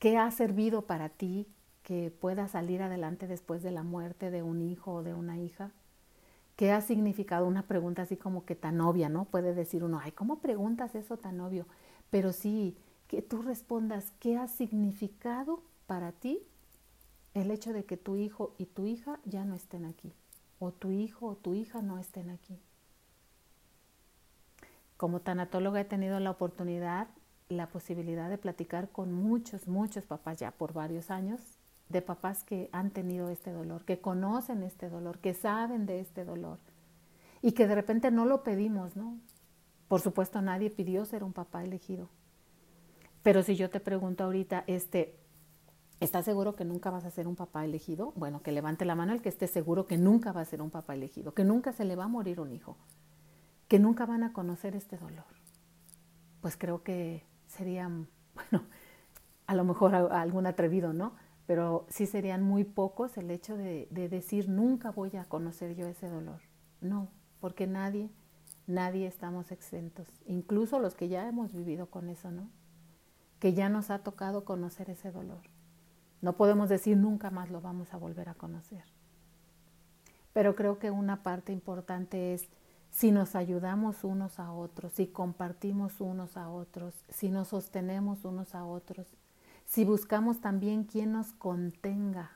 qué 0.00 0.16
ha 0.16 0.28
servido 0.32 0.82
para 0.86 1.08
ti 1.08 1.46
que 1.84 2.10
pueda 2.10 2.48
salir 2.48 2.82
adelante 2.82 3.28
después 3.28 3.62
de 3.62 3.70
la 3.70 3.84
muerte 3.84 4.32
de 4.32 4.42
un 4.42 4.60
hijo 4.60 4.92
o 4.92 5.02
de 5.04 5.14
una 5.14 5.38
hija. 5.38 5.70
¿Qué 6.56 6.72
ha 6.72 6.80
significado 6.80 7.46
una 7.46 7.62
pregunta 7.62 8.02
así 8.02 8.16
como 8.16 8.44
que 8.44 8.56
tan 8.56 8.80
obvia, 8.80 9.08
¿no? 9.08 9.26
Puede 9.26 9.54
decir 9.54 9.84
uno, 9.84 10.00
ay, 10.02 10.10
¿cómo 10.10 10.40
preguntas 10.40 10.96
eso 10.96 11.16
tan 11.16 11.38
obvio? 11.40 11.64
Pero 12.10 12.32
sí, 12.32 12.76
que 13.06 13.22
tú 13.22 13.40
respondas 13.40 14.10
qué 14.18 14.36
ha 14.36 14.48
significado 14.48 15.62
para 15.86 16.10
ti 16.10 16.42
el 17.34 17.52
hecho 17.52 17.72
de 17.72 17.84
que 17.84 17.96
tu 17.96 18.16
hijo 18.16 18.56
y 18.58 18.66
tu 18.66 18.84
hija 18.84 19.20
ya 19.24 19.44
no 19.44 19.54
estén 19.54 19.84
aquí, 19.84 20.12
o 20.58 20.72
tu 20.72 20.90
hijo 20.90 21.26
o 21.28 21.36
tu 21.36 21.54
hija 21.54 21.82
no 21.82 21.98
estén 21.98 22.30
aquí. 22.30 22.58
Como 24.96 25.20
tanatóloga 25.20 25.80
he 25.80 25.84
tenido 25.84 26.18
la 26.20 26.30
oportunidad, 26.30 27.08
la 27.48 27.68
posibilidad 27.68 28.30
de 28.30 28.38
platicar 28.38 28.90
con 28.90 29.12
muchos, 29.12 29.68
muchos 29.68 30.04
papás 30.04 30.38
ya 30.38 30.50
por 30.52 30.72
varios 30.72 31.10
años, 31.10 31.40
de 31.88 32.02
papás 32.02 32.42
que 32.42 32.68
han 32.72 32.90
tenido 32.90 33.28
este 33.30 33.52
dolor, 33.52 33.84
que 33.84 34.00
conocen 34.00 34.62
este 34.62 34.88
dolor, 34.88 35.18
que 35.18 35.34
saben 35.34 35.86
de 35.86 36.00
este 36.00 36.24
dolor 36.24 36.58
y 37.42 37.52
que 37.52 37.66
de 37.66 37.74
repente 37.74 38.10
no 38.10 38.24
lo 38.24 38.42
pedimos, 38.42 38.96
¿no? 38.96 39.18
Por 39.86 40.00
supuesto, 40.00 40.42
nadie 40.42 40.70
pidió 40.70 41.04
ser 41.04 41.22
un 41.22 41.32
papá 41.32 41.62
elegido. 41.62 42.08
Pero 43.22 43.42
si 43.42 43.54
yo 43.54 43.70
te 43.70 43.78
pregunto 43.78 44.24
ahorita, 44.24 44.64
este, 44.66 45.16
¿estás 46.00 46.24
seguro 46.24 46.56
que 46.56 46.64
nunca 46.64 46.90
vas 46.90 47.04
a 47.04 47.10
ser 47.10 47.28
un 47.28 47.36
papá 47.36 47.64
elegido? 47.64 48.12
Bueno, 48.16 48.42
que 48.42 48.50
levante 48.50 48.84
la 48.84 48.96
mano 48.96 49.12
el 49.12 49.22
que 49.22 49.28
esté 49.28 49.46
seguro 49.46 49.86
que 49.86 49.98
nunca 49.98 50.32
va 50.32 50.40
a 50.40 50.44
ser 50.44 50.62
un 50.62 50.70
papá 50.70 50.94
elegido, 50.94 51.34
que 51.34 51.44
nunca 51.44 51.72
se 51.72 51.84
le 51.84 51.94
va 51.94 52.04
a 52.04 52.08
morir 52.08 52.40
un 52.40 52.52
hijo, 52.52 52.76
que 53.68 53.78
nunca 53.78 54.06
van 54.06 54.22
a 54.22 54.32
conocer 54.32 54.76
este 54.76 54.96
dolor. 54.96 55.24
Pues 56.40 56.56
creo 56.56 56.82
que 56.82 57.24
serían, 57.46 58.08
bueno, 58.34 58.66
a 59.46 59.54
lo 59.54 59.64
mejor 59.64 59.94
algún 59.94 60.46
atrevido, 60.46 60.92
¿no? 60.92 61.14
Pero 61.46 61.86
sí 61.88 62.06
serían 62.06 62.42
muy 62.42 62.64
pocos 62.64 63.16
el 63.18 63.30
hecho 63.30 63.56
de, 63.56 63.88
de 63.90 64.08
decir 64.08 64.48
nunca 64.48 64.90
voy 64.90 65.16
a 65.16 65.24
conocer 65.24 65.76
yo 65.76 65.86
ese 65.86 66.08
dolor. 66.08 66.40
No, 66.80 67.08
porque 67.40 67.66
nadie, 67.66 68.10
nadie 68.66 69.06
estamos 69.06 69.52
exentos, 69.52 70.08
incluso 70.26 70.78
los 70.80 70.94
que 70.94 71.08
ya 71.08 71.28
hemos 71.28 71.52
vivido 71.52 71.86
con 71.86 72.08
eso, 72.08 72.30
¿no? 72.30 72.48
Que 73.38 73.54
ya 73.54 73.68
nos 73.68 73.90
ha 73.90 74.00
tocado 74.00 74.44
conocer 74.44 74.90
ese 74.90 75.12
dolor. 75.12 75.42
No 76.20 76.36
podemos 76.36 76.68
decir 76.68 76.96
nunca 76.96 77.30
más 77.30 77.50
lo 77.50 77.60
vamos 77.60 77.92
a 77.94 77.98
volver 77.98 78.28
a 78.28 78.34
conocer. 78.34 78.84
Pero 80.32 80.56
creo 80.56 80.78
que 80.78 80.90
una 80.90 81.22
parte 81.22 81.52
importante 81.52 82.34
es 82.34 82.48
si 82.96 83.12
nos 83.12 83.36
ayudamos 83.36 84.04
unos 84.04 84.40
a 84.40 84.52
otros, 84.52 84.90
si 84.94 85.08
compartimos 85.08 86.00
unos 86.00 86.38
a 86.38 86.48
otros, 86.48 86.94
si 87.10 87.28
nos 87.28 87.48
sostenemos 87.48 88.24
unos 88.24 88.54
a 88.54 88.64
otros, 88.64 89.06
si 89.66 89.84
buscamos 89.84 90.40
también 90.40 90.84
quien 90.84 91.12
nos 91.12 91.34
contenga. 91.34 92.30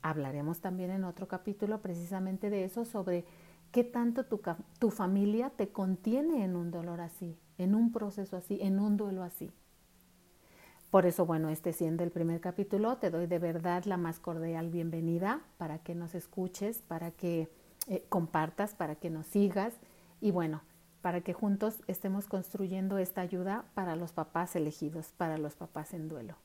Hablaremos 0.00 0.62
también 0.62 0.90
en 0.90 1.04
otro 1.04 1.28
capítulo 1.28 1.82
precisamente 1.82 2.48
de 2.48 2.64
eso, 2.64 2.86
sobre 2.86 3.26
qué 3.70 3.84
tanto 3.84 4.24
tu, 4.24 4.40
tu 4.78 4.90
familia 4.90 5.50
te 5.50 5.68
contiene 5.68 6.42
en 6.42 6.56
un 6.56 6.70
dolor 6.70 7.02
así, 7.02 7.36
en 7.58 7.74
un 7.74 7.92
proceso 7.92 8.38
así, 8.38 8.60
en 8.62 8.80
un 8.80 8.96
duelo 8.96 9.24
así. 9.24 9.52
Por 10.90 11.04
eso, 11.04 11.26
bueno, 11.26 11.50
este 11.50 11.74
siendo 11.74 12.02
el 12.02 12.12
primer 12.12 12.40
capítulo, 12.40 12.96
te 12.96 13.10
doy 13.10 13.26
de 13.26 13.38
verdad 13.38 13.84
la 13.84 13.98
más 13.98 14.18
cordial 14.18 14.70
bienvenida 14.70 15.42
para 15.58 15.80
que 15.80 15.94
nos 15.94 16.14
escuches, 16.14 16.80
para 16.80 17.10
que 17.10 17.50
eh, 17.88 18.04
compartas, 18.08 18.74
para 18.74 18.96
que 18.96 19.10
nos 19.10 19.26
sigas 19.26 19.74
y 20.20 20.30
bueno, 20.30 20.62
para 21.00 21.20
que 21.20 21.32
juntos 21.32 21.82
estemos 21.88 22.28
construyendo 22.28 22.98
esta 22.98 23.20
ayuda 23.20 23.64
para 23.74 23.96
los 23.96 24.12
papás 24.12 24.54
elegidos, 24.54 25.12
para 25.16 25.36
los 25.36 25.56
papás 25.56 25.92
en 25.94 26.08
duelo. 26.08 26.36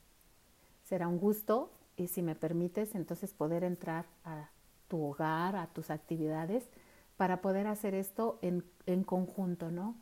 Será 0.82 1.06
un 1.06 1.18
gusto 1.18 1.70
y 1.96 2.08
si 2.08 2.22
me 2.22 2.34
permites 2.34 2.94
entonces 2.94 3.34
poder 3.34 3.62
entrar 3.62 4.06
a 4.24 4.50
tu 4.88 5.02
hogar, 5.02 5.54
a 5.54 5.68
tus 5.68 5.90
actividades, 5.90 6.68
para 7.16 7.40
poder 7.40 7.66
hacer 7.66 7.94
esto 7.94 8.38
en, 8.42 8.64
en 8.86 9.04
conjunto, 9.04 9.70
¿no? 9.70 9.96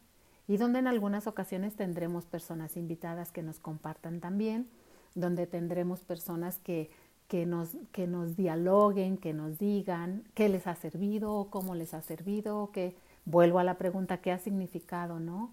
Y 0.49 0.59
donde 0.59 0.79
en 0.79 0.87
algunas 0.87 1.27
ocasiones 1.27 1.75
tendremos 1.75 2.25
personas 2.25 2.77
invitadas 2.77 3.33
que 3.33 3.43
nos 3.43 3.59
compartan 3.59 4.21
también, 4.21 4.71
donde 5.15 5.47
tendremos 5.47 6.03
personas 6.03 6.59
que 6.61 6.91
que 7.29 7.47
nos, 7.47 7.71
que 7.93 8.07
nos 8.07 8.37
dialoguen, 8.37 9.19
que 9.19 9.33
nos 9.33 9.59
digan 9.59 10.25
qué 10.35 10.49
les 10.49 10.67
ha 10.67 10.75
servido, 10.75 11.49
cómo 11.51 11.75
les 11.75 11.95
ha 11.95 12.03
servido, 12.03 12.71
que 12.73 12.97
vuelvo 13.25 13.59
a 13.59 13.65
la 13.65 13.79
pregunta, 13.79 14.19
¿qué 14.19 14.33
ha 14.33 14.39
significado, 14.39 15.19
no? 15.19 15.51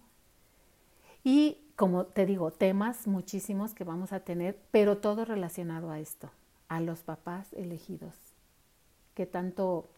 Y 1.24 1.58
como 1.76 2.06
te 2.06 2.26
digo, 2.26 2.52
temas 2.52 3.08
muchísimos 3.08 3.74
que 3.74 3.84
vamos 3.84 4.14
a 4.14 4.20
tener, 4.20 4.60
pero 4.72 4.98
todo 4.98 5.26
relacionado 5.26 5.90
a 5.90 6.00
esto, 6.00 6.30
a 6.68 6.80
los 6.80 7.00
papás 7.00 7.52
elegidos, 7.54 8.16
que 9.16 9.26
tanto 9.26 9.90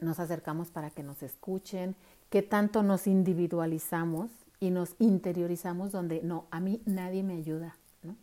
nos 0.00 0.18
acercamos 0.18 0.70
para 0.70 0.90
que 0.90 1.02
nos 1.02 1.22
escuchen, 1.22 1.94
que 2.30 2.42
tanto 2.42 2.82
nos 2.82 3.06
individualizamos 3.06 4.30
y 4.58 4.70
nos 4.70 4.94
interiorizamos 4.98 5.92
donde 5.92 6.22
no, 6.22 6.46
a 6.50 6.60
mí 6.60 6.80
nadie 6.86 7.22
me 7.22 7.34
ayuda, 7.34 7.76
¿no? 8.02 8.16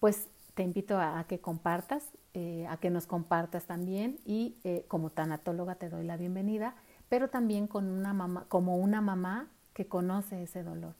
Pues 0.00 0.28
te 0.60 0.64
invito 0.64 0.98
a, 0.98 1.24
que 1.26 1.40
compartas, 1.40 2.04
eh, 2.34 2.66
a 2.68 2.76
que 2.76 2.90
nos 2.90 3.06
compartas 3.06 3.64
también 3.64 4.18
y 4.26 4.58
eh, 4.62 4.84
como 4.88 5.08
tanatóloga 5.08 5.76
te 5.76 5.88
doy 5.88 6.04
la 6.04 6.18
bienvenida, 6.18 6.74
pero 7.08 7.30
también 7.30 7.66
con 7.66 7.86
una 7.86 8.12
mamá, 8.12 8.44
como 8.48 8.76
una 8.76 9.00
mamá 9.00 9.48
que 9.72 9.86
conoce 9.86 10.42
ese 10.42 10.62
dolor, 10.62 10.92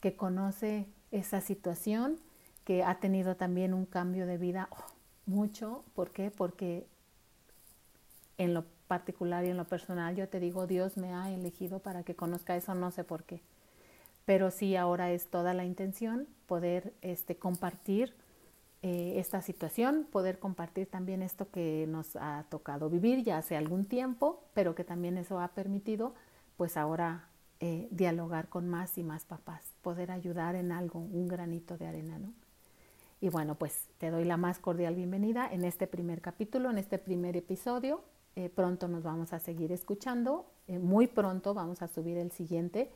que 0.00 0.16
conoce 0.16 0.86
esa 1.10 1.42
situación, 1.42 2.20
que 2.64 2.82
ha 2.82 3.00
tenido 3.00 3.36
también 3.36 3.74
un 3.74 3.84
cambio 3.84 4.26
de 4.26 4.38
vida 4.38 4.70
oh, 4.70 4.86
mucho. 5.26 5.84
¿Por 5.94 6.10
qué? 6.10 6.30
Porque 6.30 6.86
en 8.38 8.54
lo 8.54 8.64
particular 8.88 9.44
y 9.44 9.50
en 9.50 9.58
lo 9.58 9.66
personal 9.66 10.16
yo 10.16 10.26
te 10.26 10.40
digo, 10.40 10.66
Dios 10.66 10.96
me 10.96 11.12
ha 11.12 11.30
elegido 11.30 11.80
para 11.80 12.02
que 12.02 12.16
conozca 12.16 12.56
eso, 12.56 12.74
no 12.74 12.90
sé 12.92 13.04
por 13.04 13.24
qué. 13.24 13.42
Pero 14.24 14.50
sí, 14.50 14.74
ahora 14.74 15.10
es 15.10 15.26
toda 15.26 15.52
la 15.52 15.66
intención 15.66 16.26
poder 16.46 16.94
este, 17.02 17.36
compartir 17.36 18.14
eh, 18.82 19.14
esta 19.18 19.42
situación, 19.42 20.06
poder 20.10 20.38
compartir 20.38 20.86
también 20.86 21.20
esto 21.20 21.50
que 21.50 21.84
nos 21.86 22.16
ha 22.16 22.46
tocado 22.48 22.88
vivir 22.88 23.22
ya 23.22 23.36
hace 23.36 23.54
algún 23.54 23.84
tiempo, 23.84 24.42
pero 24.54 24.74
que 24.74 24.84
también 24.84 25.18
eso 25.18 25.38
ha 25.38 25.48
permitido 25.48 26.14
pues 26.56 26.78
ahora 26.78 27.28
eh, 27.60 27.88
dialogar 27.90 28.48
con 28.48 28.70
más 28.70 28.96
y 28.96 29.02
más 29.02 29.26
papás, 29.26 29.74
poder 29.82 30.10
ayudar 30.10 30.54
en 30.54 30.72
algo, 30.72 30.98
un 30.98 31.28
granito 31.28 31.76
de 31.76 31.88
arena, 31.88 32.18
¿no? 32.18 32.32
Y 33.20 33.28
bueno, 33.28 33.54
pues 33.56 33.88
te 33.98 34.08
doy 34.08 34.24
la 34.24 34.38
más 34.38 34.58
cordial 34.58 34.94
bienvenida 34.94 35.46
en 35.52 35.64
este 35.64 35.86
primer 35.86 36.22
capítulo, 36.22 36.70
en 36.70 36.78
este 36.78 36.96
primer 36.96 37.36
episodio. 37.36 38.02
Eh, 38.34 38.48
pronto 38.48 38.88
nos 38.88 39.02
vamos 39.02 39.34
a 39.34 39.40
seguir 39.40 39.72
escuchando, 39.72 40.50
muy 40.68 41.06
pronto 41.06 41.52
vamos 41.52 41.82
a 41.82 41.88
subir 41.88 42.16
el 42.16 42.32
siguiente 42.32 42.90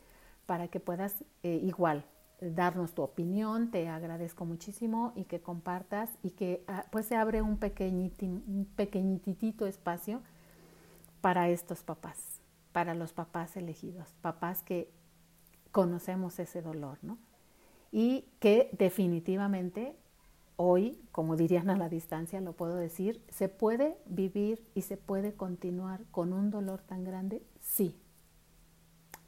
para 0.46 0.68
que 0.68 0.80
puedas 0.80 1.24
igual 1.42 2.06
darnos 2.40 2.94
tu 2.94 3.02
opinión, 3.02 3.70
te 3.70 3.88
agradezco 3.88 4.44
muchísimo 4.44 5.12
y 5.14 5.24
que 5.24 5.40
compartas 5.40 6.10
y 6.22 6.30
que 6.30 6.64
ah, 6.66 6.84
pues 6.90 7.06
se 7.06 7.16
abre 7.16 7.42
un, 7.42 7.58
un 7.60 8.68
pequeñitito 8.76 9.66
espacio 9.66 10.20
para 11.20 11.48
estos 11.48 11.82
papás, 11.82 12.40
para 12.72 12.94
los 12.94 13.12
papás 13.12 13.56
elegidos, 13.56 14.14
papás 14.20 14.62
que 14.62 14.90
conocemos 15.72 16.38
ese 16.38 16.60
dolor, 16.62 16.98
¿no? 17.02 17.18
Y 17.90 18.26
que 18.40 18.68
definitivamente 18.76 19.96
hoy, 20.56 21.00
como 21.12 21.36
dirían 21.36 21.70
a 21.70 21.76
la 21.76 21.88
distancia, 21.88 22.40
lo 22.40 22.52
puedo 22.52 22.76
decir, 22.76 23.22
¿se 23.28 23.48
puede 23.48 23.96
vivir 24.06 24.66
y 24.74 24.82
se 24.82 24.96
puede 24.96 25.34
continuar 25.34 26.04
con 26.10 26.32
un 26.32 26.50
dolor 26.50 26.82
tan 26.82 27.04
grande? 27.04 27.42
Sí, 27.60 27.96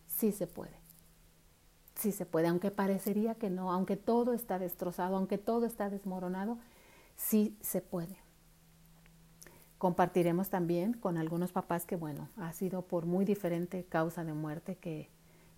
sí 0.07 0.33
se 0.33 0.47
puede 0.47 0.86
sí 1.97 2.13
se 2.13 2.27
puede, 2.27 2.49
aunque 2.49 2.71
parecería 2.71 3.35
que 3.35 3.51
no, 3.51 3.73
aunque 3.73 3.97
todo 3.97 4.33
está 4.33 4.59
destrozado, 4.59 5.17
aunque 5.17 5.39
todo 5.39 5.67
está 5.67 5.91
desmoronado, 5.91 6.59
sí 7.17 7.57
se 7.61 7.81
puede. 7.81 8.19
Compartiremos 9.79 10.49
también 10.49 10.95
con 10.95 11.19
algunos 11.19 11.53
papás 11.53 11.85
que, 11.85 11.97
bueno, 11.97 12.29
ha 12.37 12.53
sido 12.53 12.83
por 12.83 13.07
muy 13.07 13.25
diferente 13.25 13.85
causa 13.85 14.25
de 14.25 14.33
muerte 14.33 14.77
que, 14.77 15.11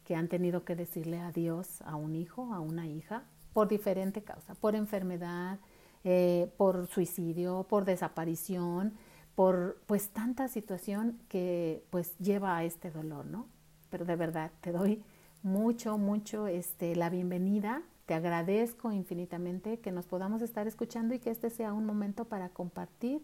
que 0.05 0.17
han 0.17 0.29
tenido 0.29 0.65
que 0.65 0.75
decirle 0.75 1.21
adiós 1.21 1.83
a 1.83 1.95
un 1.95 2.17
hijo, 2.17 2.53
a 2.53 2.61
una 2.61 2.87
hija, 2.87 3.25
por 3.53 3.69
diferente 3.69 4.23
causa, 4.23 4.55
por 4.55 4.75
enfermedad, 4.75 5.59
eh, 6.05 6.53
por 6.57 6.87
suicidio, 6.87 7.67
por 7.69 7.85
desaparición, 7.85 8.95
por 9.35 9.81
pues 9.87 10.11
tanta 10.11 10.49
situación 10.49 11.21
que 11.29 11.85
pues 11.91 12.17
lleva 12.19 12.57
a 12.57 12.65
este 12.65 12.91
dolor, 12.91 13.27
¿no? 13.27 13.47
Pero 13.91 14.05
de 14.05 14.17
verdad 14.17 14.51
te 14.61 14.73
doy 14.73 15.03
mucho, 15.49 15.97
mucho 15.97 16.47
este, 16.47 16.95
la 16.95 17.09
bienvenida. 17.09 17.83
Te 18.05 18.13
agradezco 18.15 18.93
infinitamente 18.93 19.81
que 19.81 19.93
nos 19.93 20.07
podamos 20.07 20.43
estar 20.43 20.67
escuchando 20.67 21.15
y 21.15 21.19
que 21.19 21.31
este 21.31 21.49
sea 21.49 21.73
un 21.73 21.87
momento 21.87 22.27
para 22.27 22.51
compartir, 22.51 23.23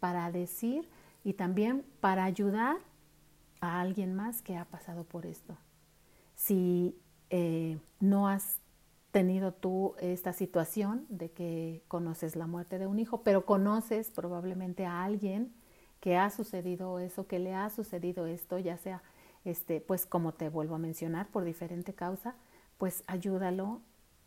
para 0.00 0.30
decir 0.32 0.88
y 1.22 1.34
también 1.34 1.84
para 2.00 2.24
ayudar 2.24 2.76
a 3.60 3.80
alguien 3.80 4.14
más 4.14 4.42
que 4.42 4.56
ha 4.56 4.64
pasado 4.64 5.04
por 5.04 5.26
esto. 5.26 5.56
Si 6.34 6.98
eh, 7.30 7.78
no 8.00 8.26
has 8.26 8.58
tenido 9.12 9.52
tú 9.52 9.94
esta 10.00 10.32
situación 10.32 11.06
de 11.08 11.30
que 11.30 11.82
conoces 11.86 12.34
la 12.34 12.48
muerte 12.48 12.78
de 12.78 12.88
un 12.88 12.98
hijo, 12.98 13.22
pero 13.22 13.46
conoces 13.46 14.10
probablemente 14.10 14.86
a 14.86 15.04
alguien 15.04 15.52
que 16.00 16.16
ha 16.16 16.30
sucedido 16.30 16.98
eso, 16.98 17.28
que 17.28 17.38
le 17.38 17.54
ha 17.54 17.70
sucedido 17.70 18.26
esto, 18.26 18.58
ya 18.58 18.76
sea 18.76 19.02
este, 19.44 19.80
pues 19.80 20.06
como 20.06 20.32
te 20.32 20.48
vuelvo 20.48 20.74
a 20.74 20.78
mencionar, 20.78 21.28
por 21.28 21.44
diferente 21.44 21.94
causa, 21.94 22.34
pues 22.78 23.04
ayúdalo 23.06 23.80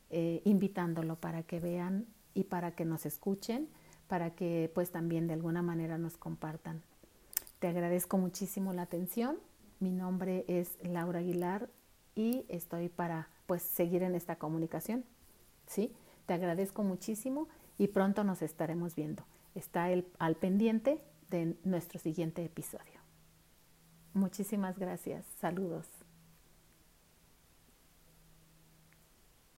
eh, 0.09 0.41
invitándolo 0.45 1.15
para 1.15 1.43
que 1.43 1.59
vean 1.59 2.05
y 2.33 2.45
para 2.45 2.71
que 2.75 2.85
nos 2.85 3.05
escuchen, 3.05 3.67
para 4.07 4.31
que 4.31 4.71
pues 4.73 4.91
también 4.91 5.27
de 5.27 5.33
alguna 5.33 5.61
manera 5.61 5.97
nos 5.97 6.17
compartan. 6.17 6.81
Te 7.59 7.67
agradezco 7.67 8.17
muchísimo 8.17 8.73
la 8.73 8.83
atención. 8.83 9.37
Mi 9.79 9.91
nombre 9.91 10.45
es 10.47 10.77
Laura 10.83 11.19
Aguilar 11.19 11.69
y 12.15 12.45
estoy 12.49 12.89
para 12.89 13.27
pues 13.47 13.61
seguir 13.61 14.03
en 14.03 14.15
esta 14.15 14.35
comunicación. 14.35 15.03
¿Sí? 15.67 15.93
Te 16.25 16.33
agradezco 16.33 16.83
muchísimo 16.83 17.47
y 17.77 17.87
pronto 17.87 18.23
nos 18.23 18.41
estaremos 18.41 18.95
viendo. 18.95 19.23
Está 19.55 19.85
al 20.19 20.35
pendiente 20.35 20.99
de 21.29 21.55
nuestro 21.63 21.99
siguiente 21.99 22.43
episodio. 22.43 22.92
Muchísimas 24.13 24.77
gracias. 24.77 25.25
Saludos. 25.39 25.87